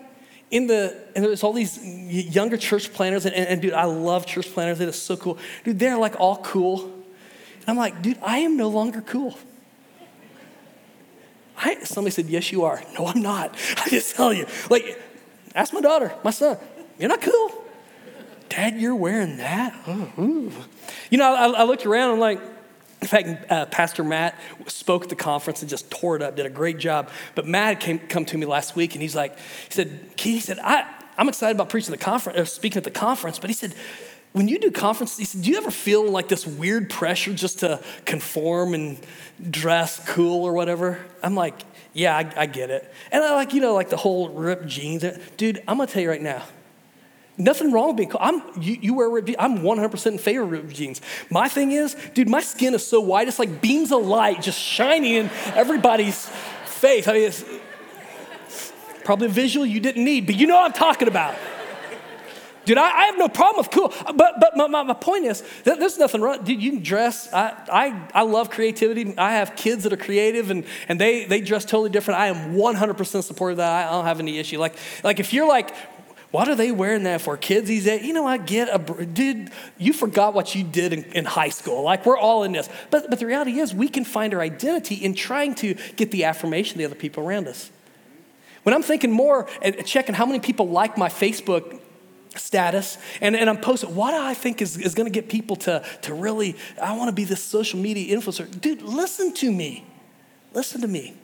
[0.51, 4.25] in the, and there's all these younger church planners, and, and, and dude, I love
[4.25, 4.79] church planners.
[4.79, 5.37] It is so cool.
[5.63, 6.85] Dude, they're like all cool.
[6.85, 9.37] And I'm like, dude, I am no longer cool.
[11.59, 12.81] I, somebody said, Yes, you are.
[12.97, 13.55] No, I'm not.
[13.85, 14.47] I just tell you.
[14.69, 14.99] Like,
[15.55, 16.57] ask my daughter, my son,
[16.97, 17.51] you're not cool.
[18.49, 19.75] Dad, you're wearing that?
[19.85, 20.51] Oh,
[21.11, 22.41] you know, I, I, looked around, I'm like,
[22.99, 26.47] in fact, uh, Pastor Matt spoke at the conference and just tore it up, did
[26.47, 27.11] a great job.
[27.35, 30.57] But Matt came come to me last week and he's like, he said, he said,
[30.59, 33.75] I, I'm excited about preaching the conference, or speaking at the conference, but he said,
[34.33, 38.73] when you do conferences, do you ever feel like this weird pressure just to conform
[38.73, 38.99] and
[39.49, 40.99] dress cool or whatever?
[41.23, 41.55] I'm like,
[41.93, 42.91] yeah, I, I get it.
[43.11, 45.03] And I like, you know, like the whole ripped jeans.
[45.37, 46.43] Dude, I'm gonna tell you right now,
[47.41, 48.19] Nothing wrong with being cool.
[48.21, 49.37] I'm, you, you wear ripped jeans.
[49.39, 50.99] I'm 100% in favor of ripped jeans.
[51.29, 54.59] My thing is, dude, my skin is so white, it's like beams of light just
[54.59, 56.25] shining in everybody's
[56.65, 57.07] face.
[57.07, 57.45] I mean, it's
[59.05, 61.33] probably a visual you didn't need, but you know what I'm talking about.
[62.69, 63.91] Dude, I, I, have no problem with cool.
[64.15, 66.43] But, but my, my, my point is, that there's nothing wrong.
[66.43, 67.27] Dude, you can dress.
[67.33, 69.17] I, I, I love creativity.
[69.17, 72.19] I have kids that are creative and, and they, they dress totally different.
[72.19, 73.87] I am 100% supportive of that.
[73.87, 74.59] I don't have any issue.
[74.59, 75.75] Like, like if you're like,
[76.29, 77.37] what are they wearing that for?
[77.37, 81.05] Kids these days, you know, I get a, dude, you forgot what you did in,
[81.05, 81.81] in high school.
[81.81, 82.69] Like, we're all in this.
[82.91, 86.25] But, but the reality is, we can find our identity in trying to get the
[86.25, 87.71] affirmation of the other people around us.
[88.61, 91.79] When I'm thinking more and checking how many people like my Facebook
[92.35, 96.13] status and, and I'm posting what I think is, is gonna get people to, to
[96.13, 98.49] really, I wanna be this social media influencer.
[98.59, 99.85] Dude, listen to me.
[100.53, 101.15] Listen to me.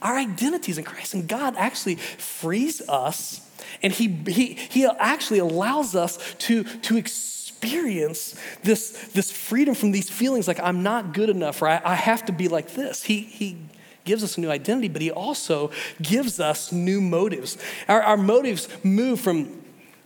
[0.00, 3.48] Our identity is in Christ, and God actually frees us,
[3.82, 10.10] and He, he, he actually allows us to, to experience this, this freedom from these
[10.10, 13.04] feelings like I'm not good enough or I, I have to be like this.
[13.04, 13.56] He, he
[14.04, 17.56] gives us a new identity, but He also gives us new motives.
[17.86, 19.61] Our, our motives move from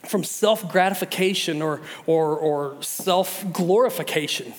[0.08, 4.52] from self gratification or, or, or self glorification.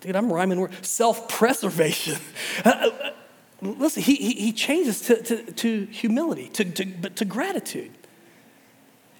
[0.00, 2.18] Dude, I'm rhyming word self preservation.
[2.64, 3.10] Uh, uh,
[3.62, 7.90] listen, he, he, he changes to, to, to humility, to, to, but to gratitude.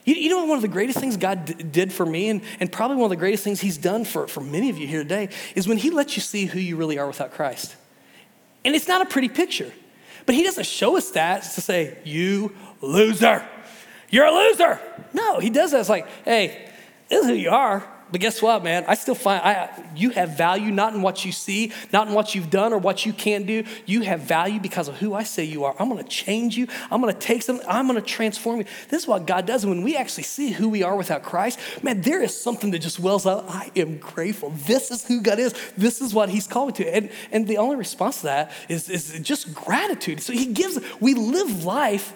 [0.04, 2.70] You, you, know, one of the greatest things God d- did for me, and, and
[2.70, 5.28] probably one of the greatest things He's done for, for many of you here today,
[5.54, 7.76] is when He lets you see who you really are without Christ.
[8.64, 9.72] And it's not a pretty picture,
[10.26, 13.46] but He doesn't show us that to say, you loser.
[14.12, 14.78] You're a loser.
[15.12, 15.80] No, he does that.
[15.80, 16.70] It's like, hey,
[17.08, 17.82] this is who you are.
[18.12, 18.84] But guess what, man?
[18.86, 22.34] I still find I, you have value not in what you see, not in what
[22.34, 23.64] you've done or what you can do.
[23.86, 25.74] You have value because of who I say you are.
[25.78, 26.68] I'm going to change you.
[26.90, 27.66] I'm going to take something.
[27.66, 28.66] I'm going to transform you.
[28.90, 29.64] This is what God does.
[29.64, 33.00] When we actually see who we are without Christ, man, there is something that just
[33.00, 33.46] wells up.
[33.48, 34.50] I am grateful.
[34.50, 35.54] This is who God is.
[35.78, 36.94] This is what He's called me to.
[36.94, 40.20] And, and the only response to that is, is just gratitude.
[40.20, 42.12] So He gives, we live life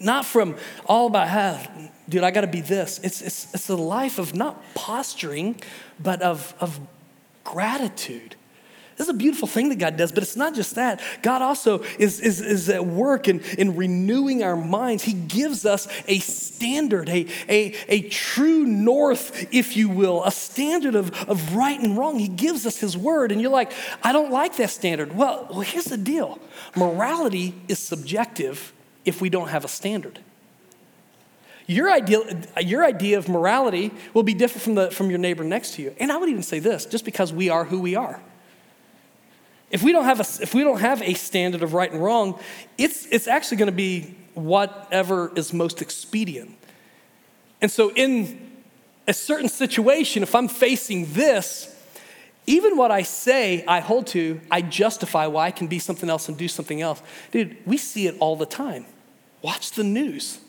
[0.00, 0.56] not from
[0.86, 1.66] all about how,
[2.08, 3.00] dude, I got to be this.
[3.02, 5.60] It's, it's, it's a life of not posturing,
[5.98, 6.78] but of, of
[7.44, 8.36] gratitude.
[8.96, 11.02] This is a beautiful thing that God does, but it's not just that.
[11.22, 15.02] God also is, is, is at work in, in renewing our minds.
[15.02, 20.94] He gives us a standard, a, a, a true north, if you will, a standard
[20.94, 22.18] of, of right and wrong.
[22.18, 25.14] He gives us His word, and you're like, I don't like that standard.
[25.14, 26.38] Well, well here's the deal
[26.74, 28.72] morality is subjective,
[29.06, 30.18] if we don't have a standard.
[31.66, 32.20] Your idea,
[32.60, 35.94] your idea of morality will be different from, the, from your neighbor next to you.
[35.98, 38.20] And I would even say this just because we are who we are.
[39.70, 42.38] If we don't have a, if we don't have a standard of right and wrong,
[42.78, 46.56] it's, it's actually going to be whatever is most expedient.
[47.60, 48.52] And so, in
[49.08, 51.74] a certain situation, if I'm facing this,
[52.46, 56.28] even what I say I hold to, I justify why I can be something else
[56.28, 57.02] and do something else.
[57.32, 58.86] Dude, we see it all the time.
[59.46, 60.40] Watch the news.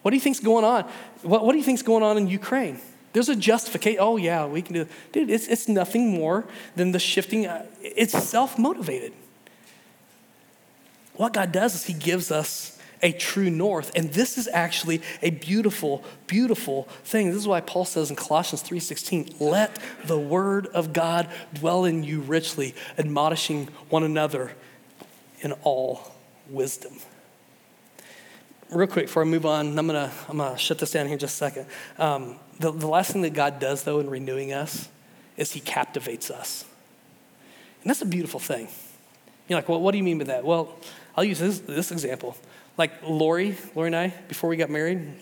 [0.00, 0.84] What do you think's going on?
[1.20, 2.80] What, what do you think's going on in Ukraine?
[3.12, 4.00] There's a justification.
[4.00, 4.88] Oh, yeah, we can do it.
[5.12, 7.46] Dude, it's, it's nothing more than the shifting.
[7.46, 9.12] Uh, it's self motivated.
[11.12, 13.92] what God does is He gives us a true north.
[13.94, 17.26] And this is actually a beautiful, beautiful thing.
[17.26, 22.02] This is why Paul says in Colossians 3:16, let the word of God dwell in
[22.02, 24.52] you richly, admonishing one another
[25.42, 26.14] in all
[26.48, 26.94] wisdom.
[28.70, 31.18] Real quick before I move on, I'm gonna, I'm gonna shut this down here in
[31.18, 31.66] just a second.
[31.98, 34.88] Um, the, the last thing that God does, though, in renewing us
[35.38, 36.64] is He captivates us.
[37.82, 38.68] And that's a beautiful thing.
[39.48, 40.44] You're like, well, what do you mean by that?
[40.44, 40.76] Well,
[41.16, 42.36] I'll use this, this example.
[42.76, 45.14] Like Lori, Lori and I, before we got married,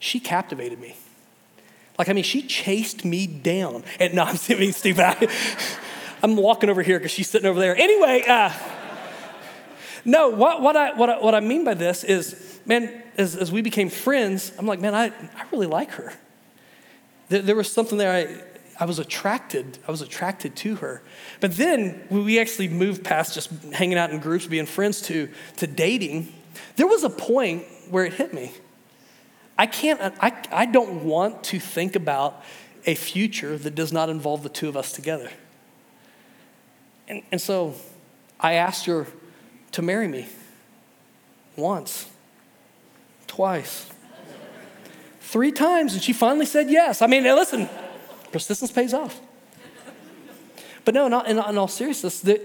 [0.00, 0.96] she captivated me.
[1.98, 3.84] Like, I mean, she chased me down.
[4.00, 5.04] And no, I'm being stupid.
[5.04, 5.28] I,
[6.22, 7.76] I'm walking over here because she's sitting over there.
[7.76, 8.52] Anyway, uh,
[10.04, 13.50] no, what, what, I, what, I, what I mean by this is, man, as, as
[13.52, 16.12] we became friends, I'm like, man, I, I really like her.
[17.28, 18.42] There, there was something there I,
[18.82, 21.02] I was attracted, I was attracted to her.
[21.40, 25.66] But then we actually moved past just hanging out in groups, being friends to, to
[25.66, 26.32] dating.
[26.76, 28.52] There was a point where it hit me.
[29.58, 32.42] I can't, I, I don't want to think about
[32.86, 35.30] a future that does not involve the two of us together.
[37.06, 37.74] And, and so
[38.40, 39.06] I asked her
[39.72, 40.26] to marry me
[41.56, 42.10] once,
[43.32, 43.86] twice,
[45.20, 47.00] three times, and she finally said yes.
[47.00, 47.66] I mean, listen,
[48.30, 49.18] persistence pays off.
[50.84, 52.42] But no, not in, all seriousness, that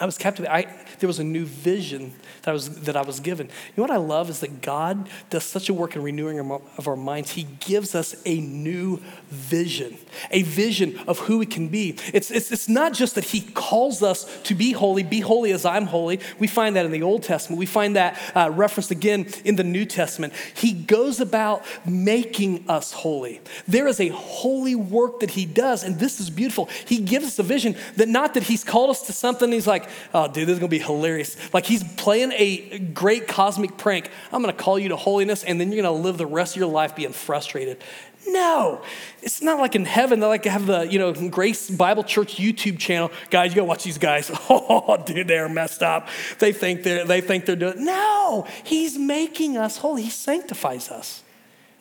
[0.00, 0.52] I was captivated.
[0.52, 3.46] I, there was a new vision that I, was, that I was given.
[3.46, 6.88] You know what I love is that God does such a work in renewing of
[6.88, 7.32] our minds.
[7.32, 9.96] He gives us a new vision,
[10.30, 11.96] a vision of who we can be.
[12.12, 15.64] It's, it's, it's not just that He calls us to be holy, be holy as
[15.64, 16.20] I'm holy.
[16.38, 17.58] We find that in the Old Testament.
[17.58, 20.32] We find that uh, referenced again in the New Testament.
[20.54, 23.40] He goes about making us holy.
[23.66, 26.66] There is a holy work that He does, and this is beautiful.
[26.86, 29.88] He gives us a vision that not that He's called us to something, He's like,
[30.14, 31.36] oh, dude, this is gonna be hilarious.
[31.52, 34.10] Like He's playing a great cosmic prank.
[34.32, 36.56] I'm going to call you to holiness, and then you're going to live the rest
[36.56, 37.82] of your life being frustrated.
[38.28, 38.82] No,
[39.22, 40.20] it's not like in heaven.
[40.20, 43.10] They like have the you know Grace Bible Church YouTube channel.
[43.30, 44.30] Guys, you gotta watch these guys.
[44.48, 46.08] Oh, dude, they're messed up.
[46.38, 47.84] They think they're they think they're doing.
[47.84, 50.02] No, He's making us holy.
[50.02, 51.22] He sanctifies us.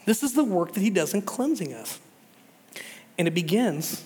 [0.05, 1.99] This is the work that He does in cleansing us,
[3.17, 4.03] and it begins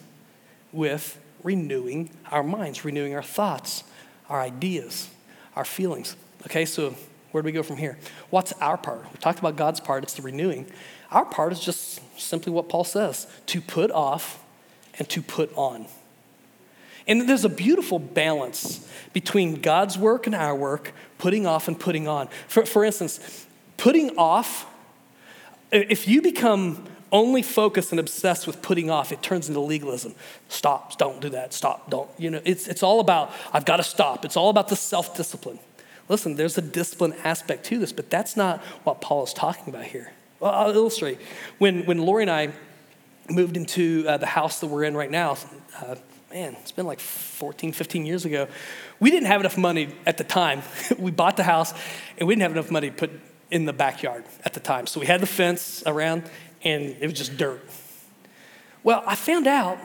[0.71, 3.83] with renewing our minds, renewing our thoughts,
[4.29, 5.09] our ideas,
[5.55, 6.15] our feelings.
[6.45, 6.95] Okay, so
[7.31, 7.97] where do we go from here?
[8.29, 9.03] What's our part?
[9.11, 10.67] We talked about God's part, it's the renewing.
[11.11, 14.43] Our part is just simply what Paul says to put off
[14.97, 15.87] and to put on.
[17.07, 22.07] And there's a beautiful balance between God's work and our work, putting off and putting
[22.07, 22.27] on.
[22.47, 24.67] For, for instance, putting off,
[25.71, 30.15] if you become only focus and obsessed with putting off, it turns into legalism.
[30.47, 32.09] Stop, don't do that, stop, don't.
[32.17, 34.25] You know, it's, it's all about, I've got to stop.
[34.25, 35.59] It's all about the self discipline.
[36.07, 39.85] Listen, there's a discipline aspect to this, but that's not what Paul is talking about
[39.85, 40.11] here.
[40.39, 41.19] Well, I'll illustrate.
[41.59, 42.49] When, when Lori and I
[43.29, 45.37] moved into uh, the house that we're in right now,
[45.81, 45.95] uh,
[46.31, 48.47] man, it's been like 14, 15 years ago.
[48.99, 50.63] We didn't have enough money at the time.
[50.97, 51.73] we bought the house,
[52.17, 53.11] and we didn't have enough money to put
[53.51, 54.87] in the backyard at the time.
[54.87, 56.23] So we had the fence around,
[56.63, 57.61] and it was just dirt.
[58.83, 59.77] Well, I found out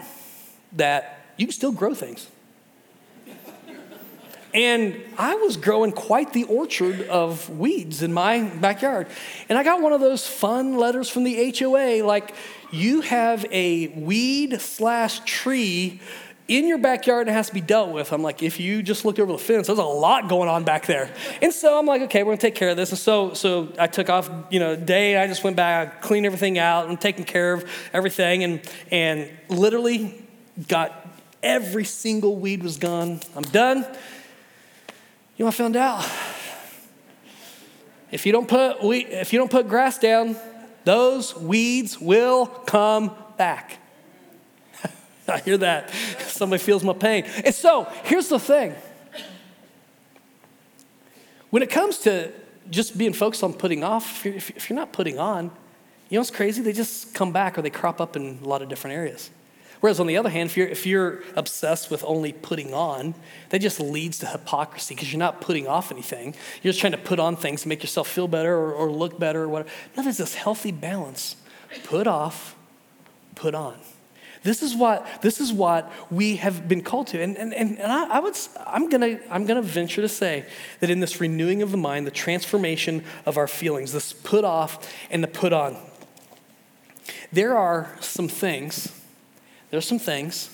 [0.73, 2.29] that you can still grow things.
[4.53, 9.09] And I was growing quite the orchard of weeds in my backyard.
[9.49, 12.35] And I got one of those fun letters from the HOA like,
[12.71, 16.01] you have a weed slash tree
[16.47, 18.13] in your backyard and it has to be dealt with.
[18.13, 20.87] I'm like, if you just looked over the fence, there's a lot going on back
[20.87, 21.11] there.
[21.41, 22.91] And so I'm like, okay, we're gonna take care of this.
[22.91, 25.17] And so, so I took off, you know, day.
[25.17, 30.23] I just went back, cleaned everything out, and taking care of everything, and and literally
[30.69, 31.09] got
[31.43, 33.21] every single weed was gone.
[33.35, 33.87] I'm done.
[35.37, 36.05] You know I found out?
[38.13, 40.37] If you don't put, we, if you don't put grass down,
[40.85, 43.79] those weeds will come back.
[45.29, 45.91] I hear that.
[46.21, 47.25] Somebody feels my pain.
[47.45, 48.75] And so here's the thing
[51.51, 52.33] when it comes to
[52.69, 55.45] just being focused on putting off, if you're, not putting on,
[56.09, 56.63] you know what's crazy?
[56.63, 59.31] They just come back or they crop up in a lot of different areas.
[59.79, 63.15] Whereas on the other hand, if you're, if you're obsessed with only putting on,
[63.51, 66.35] that just leads to hypocrisy because you're not putting off anything.
[66.63, 69.21] You're just trying to put on things to make yourself feel better or, or look
[69.21, 69.69] better or whatever.
[69.97, 71.37] No, there's this healthy balance.
[71.85, 72.57] Put off,
[73.37, 73.77] put on.
[74.45, 77.21] This is what, this is what we have been called to.
[77.21, 80.45] And, and, and, I, I would, I'm going to I'm gonna venture to say
[80.81, 84.89] that in this renewing of the mind, the transformation of our feelings, this put off
[85.11, 85.77] and the put on,
[87.33, 88.93] there are some things
[89.75, 90.51] there's some things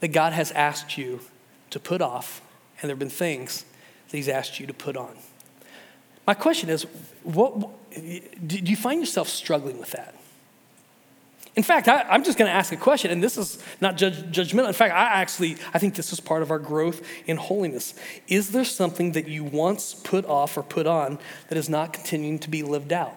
[0.00, 1.20] that God has asked you
[1.68, 2.40] to put off,
[2.80, 3.66] and there have been things
[4.08, 5.14] that He's asked you to put on.
[6.26, 6.84] My question is
[7.22, 10.14] what, do you find yourself struggling with that?
[11.56, 14.16] In fact, I, am just going to ask a question, and this is not judge,
[14.30, 14.68] judgmental.
[14.68, 17.94] In fact, I actually I think this is part of our growth in holiness.
[18.28, 21.18] Is there something that you once put off or put on
[21.48, 23.14] that is not continuing to be lived out?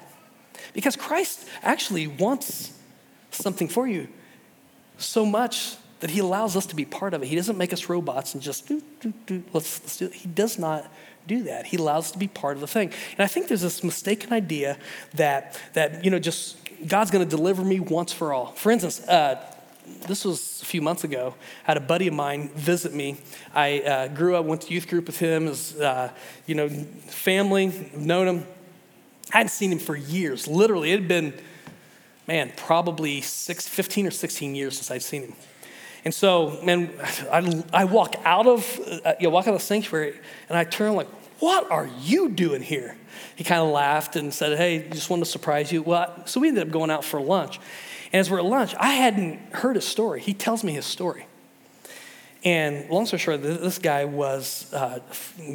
[0.73, 2.73] Because Christ actually wants
[3.31, 4.07] something for you
[4.97, 7.27] so much that He allows us to be part of it.
[7.27, 10.13] He doesn't make us robots and just do, do, do, let's, let's do it.
[10.13, 10.91] He does not
[11.27, 11.67] do that.
[11.67, 12.91] He allows us to be part of the thing.
[13.11, 14.77] And I think there's this mistaken idea
[15.13, 16.57] that that you know just
[16.87, 18.47] God's going to deliver me once for all.
[18.47, 19.39] For instance, uh,
[20.07, 21.35] this was a few months ago.
[21.63, 23.17] I had a buddy of mine visit me.
[23.53, 26.11] I uh, grew up, went to youth group with him, as uh,
[26.45, 28.47] you know, family, known him.
[29.33, 30.47] I hadn't seen him for years.
[30.47, 31.33] Literally, it had been,
[32.27, 35.33] man, probably six, 15 or 16 years since I'd seen him.
[36.03, 36.91] And so, man,
[37.31, 40.19] I, I walk out of, uh, you know, walk out of the sanctuary,
[40.49, 41.07] and I turn like,
[41.41, 42.95] what are you doing here?
[43.35, 45.81] He kind of laughed and said, Hey, just wanted to surprise you.
[45.81, 47.59] Well, so we ended up going out for lunch.
[48.13, 50.21] And as we're at lunch, I hadn't heard his story.
[50.21, 51.25] He tells me his story.
[52.43, 55.01] And long story short, this guy was a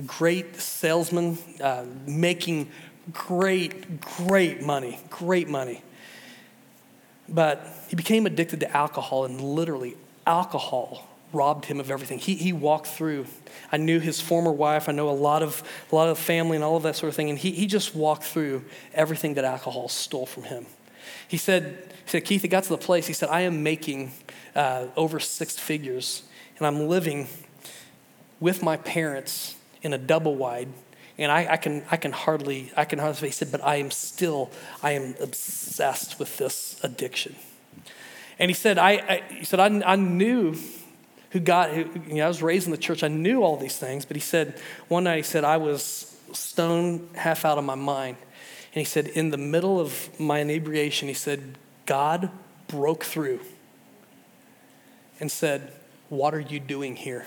[0.07, 2.69] great salesman, uh, making
[3.13, 5.83] great, great money, great money.
[7.29, 12.19] But he became addicted to alcohol, and literally, alcohol robbed him of everything.
[12.19, 13.27] He, he walked through.
[13.71, 14.89] I knew his former wife.
[14.89, 17.17] I know a lot of a lot of family and all of that sort of
[17.17, 17.31] thing.
[17.31, 18.65] And he, he just walked through
[18.95, 20.67] everything that alcohol stole from him.
[21.29, 24.13] He said, he said, Keith, it got to the place, he said, I am making
[24.55, 26.23] uh, over six figures,
[26.59, 27.29] and I'm living
[28.39, 30.69] with my parents in a double wide.
[31.19, 33.91] And I, I, can, I can hardly, I can hardly, he said, but I am
[33.91, 34.51] still,
[34.83, 37.35] I am obsessed with this addiction.
[38.39, 40.57] And he said, I, I he said, I, I knew
[41.37, 43.03] who got, who, you know, I was raised in the church.
[43.03, 44.59] I knew all these things, but he said,
[44.89, 48.17] one night he said, I was stone half out of my mind.
[48.73, 52.31] And he said, in the middle of my inebriation, he said, God
[52.69, 53.41] broke through
[55.21, 55.73] and said,
[56.09, 57.27] What are you doing here?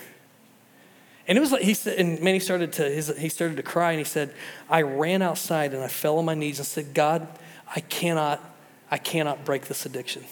[1.28, 3.62] And it was like he said, and man, he started to his, he started to
[3.62, 4.34] cry, and he said,
[4.68, 7.28] I ran outside and I fell on my knees and said, God,
[7.76, 8.44] I cannot,
[8.90, 10.24] I cannot break this addiction.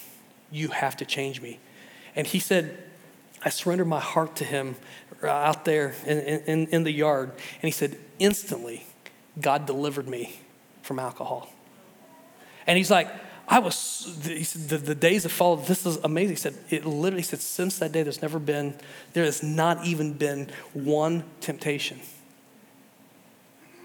[0.51, 1.59] You have to change me.
[2.13, 2.77] And he said,
[3.43, 4.75] I surrendered my heart to him
[5.23, 7.31] uh, out there in, in, in the yard.
[7.31, 8.85] And he said, instantly,
[9.39, 10.39] God delivered me
[10.81, 11.49] from alcohol.
[12.67, 13.09] And he's like,
[13.47, 16.35] I was, the, the days that followed, this is amazing.
[16.35, 18.75] He said, it literally said, since that day, there's never been,
[19.13, 21.99] there has not even been one temptation.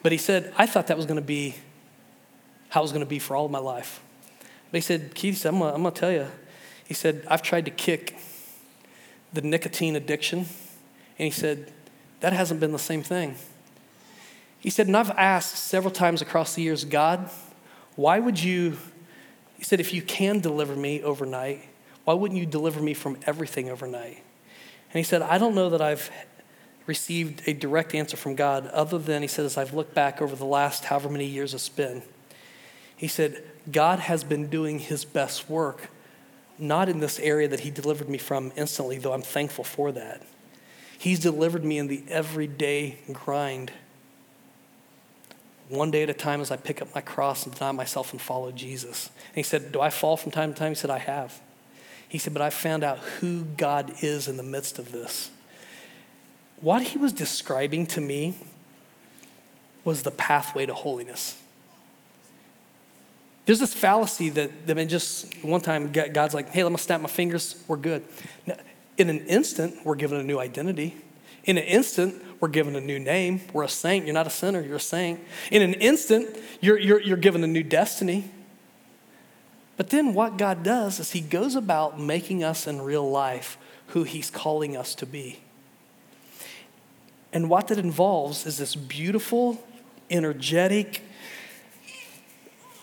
[0.03, 1.55] But he said, I thought that was going to be
[2.69, 4.03] how it was going to be for all of my life.
[4.71, 6.27] But he said, Keith, said, I'm going to tell you.
[6.85, 8.19] He said, I've tried to kick
[9.35, 10.39] the nicotine addiction.
[11.19, 11.73] And he said,
[12.21, 13.37] That hasn't been the same thing.
[14.59, 17.29] He said, And I've asked several times across the years, God,
[17.97, 18.77] why would you,
[19.57, 21.69] he said, if you can deliver me overnight,
[22.05, 24.23] why wouldn't you deliver me from everything overnight?
[24.91, 26.11] And he said, I don't know that I've
[26.87, 30.37] received a direct answer from God other than, he said, as I've looked back over
[30.37, 32.03] the last however many years it's been,
[32.97, 35.89] he said, God has been doing his best work
[36.59, 40.23] not in this area that he delivered me from instantly, though I'm thankful for that.
[40.99, 43.73] He's delivered me in the everyday grind.
[45.69, 48.21] One day at a time as I pick up my cross and deny myself and
[48.21, 49.11] follow Jesus.
[49.29, 50.71] And he said, Do I fall from time to time?
[50.71, 51.41] He said, I have.
[52.09, 55.31] He said, But I found out who God is in the midst of this.
[56.61, 58.37] What he was describing to me
[59.85, 61.39] was the pathway to holiness.
[63.47, 67.01] There's this fallacy that, I mean, just one time God's like, hey, let me snap
[67.01, 68.03] my fingers, we're good.
[68.97, 70.97] In an instant, we're given a new identity.
[71.45, 73.43] In an instant, we're given a new name.
[73.53, 74.07] We're a saint.
[74.07, 75.21] You're not a sinner, you're a saint.
[75.51, 78.31] In an instant, you're, you're, you're given a new destiny.
[79.77, 84.05] But then what God does is He goes about making us in real life who
[84.05, 85.41] He's calling us to be.
[87.33, 89.63] And what that involves is this beautiful,
[90.09, 91.03] energetic,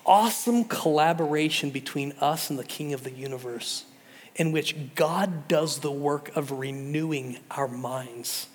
[0.06, 3.86] awesome collaboration between us and the King of the universe,
[4.36, 8.48] in which God does the work of renewing our minds.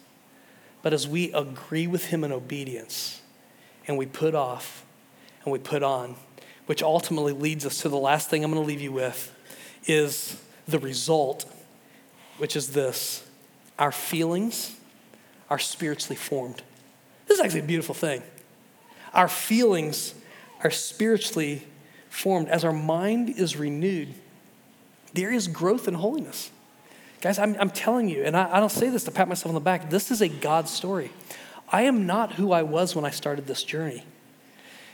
[0.82, 3.20] But as we agree with Him in obedience,
[3.88, 4.84] and we put off
[5.44, 6.16] and we put on,
[6.66, 9.32] which ultimately leads us to the last thing I'm going to leave you with,
[9.86, 11.44] is the result,
[12.38, 13.24] which is this
[13.78, 14.74] our feelings
[15.48, 16.62] are spiritually formed.
[17.26, 18.22] This is actually a beautiful thing.
[19.12, 20.14] Our feelings
[20.62, 21.66] are spiritually
[22.08, 24.14] formed, as our mind is renewed,
[25.14, 26.50] there is growth in holiness.
[27.20, 29.54] Guys, I'm, I'm telling you, and I, I don't say this to pat myself on
[29.54, 31.10] the back, this is a God story.
[31.70, 34.04] I am not who I was when I started this journey.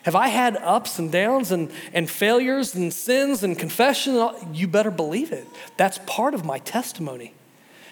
[0.04, 4.30] Have I had ups and downs and, and failures and sins and confession?
[4.52, 5.46] You better believe it.
[5.76, 7.34] That's part of my testimony.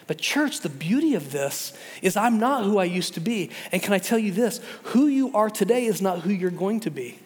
[0.08, 3.50] But, church, the beauty of this is I'm not who I used to be.
[3.70, 4.60] And can I tell you this?
[4.84, 7.20] Who you are today is not who you're going to be.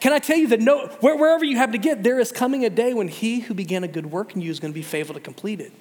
[0.00, 2.70] Can I tell you that no, wherever you have to get, there is coming a
[2.70, 5.14] day when he who began a good work in you is going to be faithful
[5.14, 5.72] to complete it.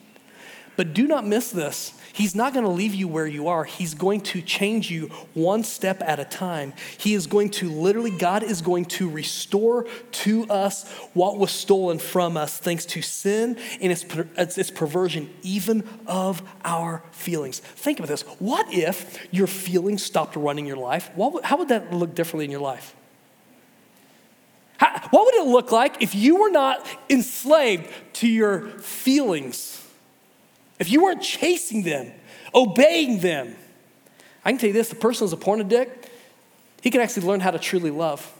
[0.80, 1.92] But do not miss this.
[2.14, 3.66] He's not going to leave you where you are.
[3.66, 6.74] He's going to change you one step at a time.
[6.98, 12.00] He is going to literally, God is going to restore to us what was stolen
[12.00, 14.06] from us thanks to sin and its,
[14.58, 17.60] its perversion, even of our feelings.
[17.60, 18.22] Think about this.
[18.40, 21.12] What if your feelings stopped running your life?
[21.14, 22.96] What, how would that look differently in your life?
[24.80, 29.80] How, what would it look like if you were not enslaved to your feelings?
[30.80, 32.12] if you weren't chasing them,
[32.56, 33.56] obeying them,
[34.44, 36.10] I can tell you this the person who's a porn addict,
[36.82, 38.34] he can actually learn how to truly love.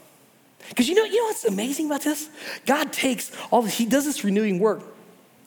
[0.70, 2.28] Because you know, you know what's amazing about this?
[2.66, 4.82] God takes all this, He does this renewing work.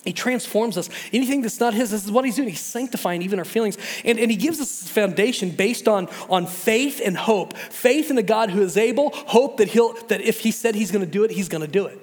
[0.03, 0.89] He transforms us.
[1.13, 2.49] Anything that's not His, this is what He's doing.
[2.49, 3.77] He's sanctifying even our feelings.
[4.03, 7.55] And, and He gives us this foundation based on, on faith and hope.
[7.57, 10.91] Faith in a God who is able, hope that, he'll, that if He said He's
[10.91, 11.99] going to do it, He's going to do it.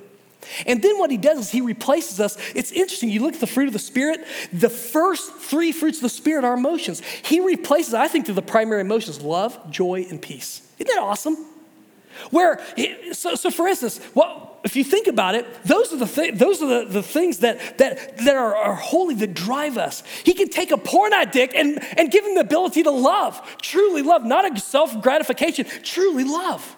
[0.67, 2.37] And then what he does is he replaces us.
[2.55, 3.11] It's interesting.
[3.11, 6.45] You look at the fruit of the Spirit, the first three fruits of the Spirit
[6.45, 7.03] are emotions.
[7.23, 10.63] He replaces, I think, the primary emotions love, joy, and peace.
[10.79, 11.37] Isn't that awesome?
[12.31, 12.61] Where,
[13.13, 16.63] so, so for instance, well, if you think about it, those are the, th- those
[16.63, 20.03] are the, the things that, that, that are, are holy that drive us.
[20.25, 24.03] He can take a porn addict and, and give him the ability to love, truly
[24.03, 26.77] love, not a self gratification, truly love.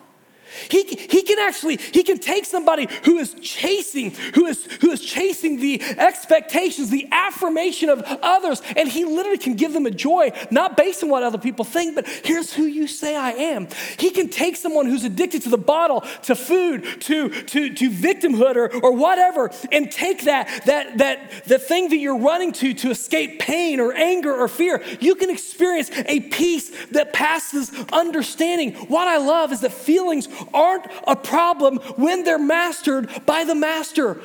[0.70, 5.00] He, he can actually, he can take somebody who is chasing, who is, who is
[5.00, 10.30] chasing the expectations, the affirmation of others, and he literally can give them a joy,
[10.50, 13.68] not based on what other people think, but here's who you say I am.
[13.98, 18.56] He can take someone who's addicted to the bottle, to food, to, to, to victimhood
[18.56, 22.90] or, or whatever, and take that, that, that, the thing that you're running to to
[22.90, 24.82] escape pain or anger or fear.
[25.00, 28.74] You can experience a peace that passes understanding.
[28.88, 34.20] What I love is that feelings aren't a problem when they're mastered by the master.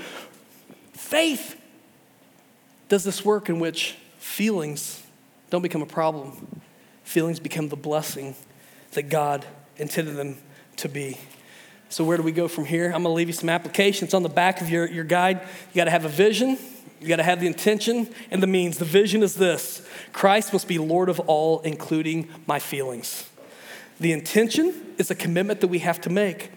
[0.93, 1.59] Faith
[2.89, 5.03] does this work in which feelings
[5.49, 6.61] don't become a problem,
[7.03, 8.35] feelings become the blessing
[8.91, 9.45] that God
[9.77, 10.37] intended them
[10.77, 11.17] to be.
[11.89, 12.87] So, where do we go from here?
[12.87, 15.41] I'm going to leave you some applications on the back of your, your guide.
[15.41, 16.57] You got to have a vision,
[16.99, 18.77] you got to have the intention and the means.
[18.77, 23.29] The vision is this Christ must be Lord of all, including my feelings.
[23.99, 26.51] The intention is a commitment that we have to make.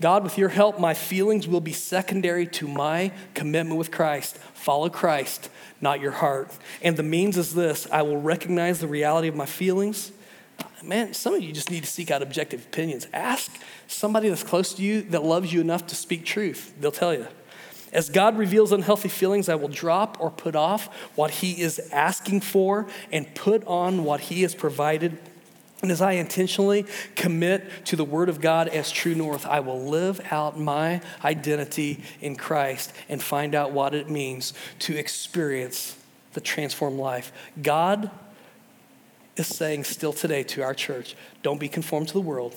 [0.00, 4.36] God, with your help, my feelings will be secondary to my commitment with Christ.
[4.54, 5.48] Follow Christ,
[5.80, 6.50] not your heart.
[6.82, 10.12] And the means is this I will recognize the reality of my feelings.
[10.82, 13.06] Man, some of you just need to seek out objective opinions.
[13.12, 13.50] Ask
[13.88, 16.74] somebody that's close to you that loves you enough to speak truth.
[16.78, 17.26] They'll tell you.
[17.92, 22.42] As God reveals unhealthy feelings, I will drop or put off what He is asking
[22.42, 25.18] for and put on what He has provided
[25.82, 29.80] and as I intentionally commit to the Word of God as true north, I will
[29.80, 35.96] live out my identity in Christ and find out what it means to experience
[36.32, 37.30] the transformed life.
[37.62, 38.10] God
[39.36, 42.54] is saying still today to our church don't be conformed to the world,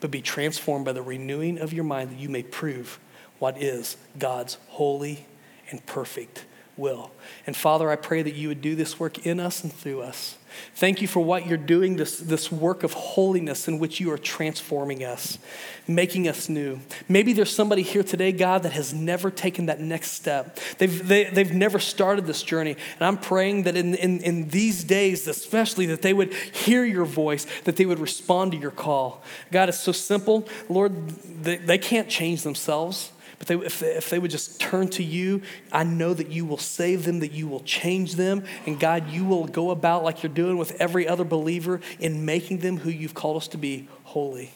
[0.00, 3.00] but be transformed by the renewing of your mind that you may prove
[3.40, 5.26] what is God's holy
[5.70, 6.44] and perfect
[6.76, 7.10] will.
[7.44, 10.38] And Father, I pray that you would do this work in us and through us.
[10.74, 14.18] Thank you for what you're doing, this, this work of holiness in which you are
[14.18, 15.38] transforming us,
[15.86, 16.80] making us new.
[17.08, 20.58] Maybe there's somebody here today, God, that has never taken that next step.
[20.78, 22.72] They've, they, have they have never started this journey.
[22.72, 27.04] And I'm praying that in, in, in these days, especially, that they would hear your
[27.04, 29.22] voice, that they would respond to your call.
[29.50, 30.48] God, it's so simple.
[30.68, 33.12] Lord, they, they can't change themselves.
[33.42, 36.44] But they, if, they, if they would just turn to you, I know that you
[36.44, 38.44] will save them, that you will change them.
[38.66, 42.58] And God, you will go about like you're doing with every other believer in making
[42.58, 44.52] them who you've called us to be holy.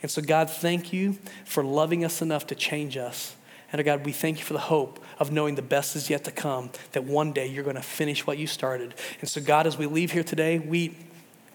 [0.00, 3.36] And so, God, thank you for loving us enough to change us.
[3.70, 6.24] And oh God, we thank you for the hope of knowing the best is yet
[6.24, 8.94] to come, that one day you're going to finish what you started.
[9.20, 10.96] And so, God, as we leave here today, we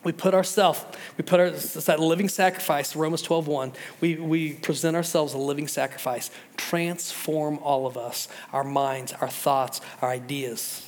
[0.07, 0.85] we put ourselves,
[1.17, 3.73] we put our, it's that living sacrifice, Romans 12, 1.
[3.99, 6.31] We, we present ourselves a living sacrifice.
[6.55, 10.87] Transform all of us, our minds, our thoughts, our ideas,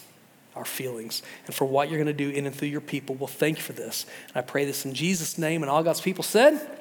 [0.56, 3.14] our feelings, and for what you're going to do in and through your people.
[3.14, 4.06] We'll thank you for this.
[4.30, 5.64] And I pray this in Jesus' name.
[5.64, 6.79] And all God's people said,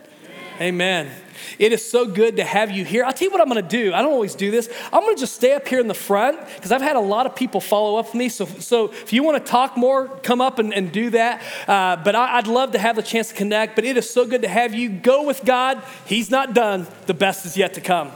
[0.61, 1.09] Amen.
[1.61, 3.05] It is so good to have you here.
[3.05, 3.95] I'll tell you what I'm going to do.
[3.95, 4.69] I don't always do this.
[4.93, 7.27] I'm going to just stay up here in the front because I've had a lot
[7.27, 8.29] of people follow up with me.
[8.29, 11.43] So, so if you want to talk more, come up and, and do that.
[11.69, 13.77] Uh, but I, I'd love to have the chance to connect.
[13.77, 14.89] But it is so good to have you.
[14.89, 15.81] Go with God.
[16.07, 16.89] He's not done.
[17.07, 18.11] The best is yet to come.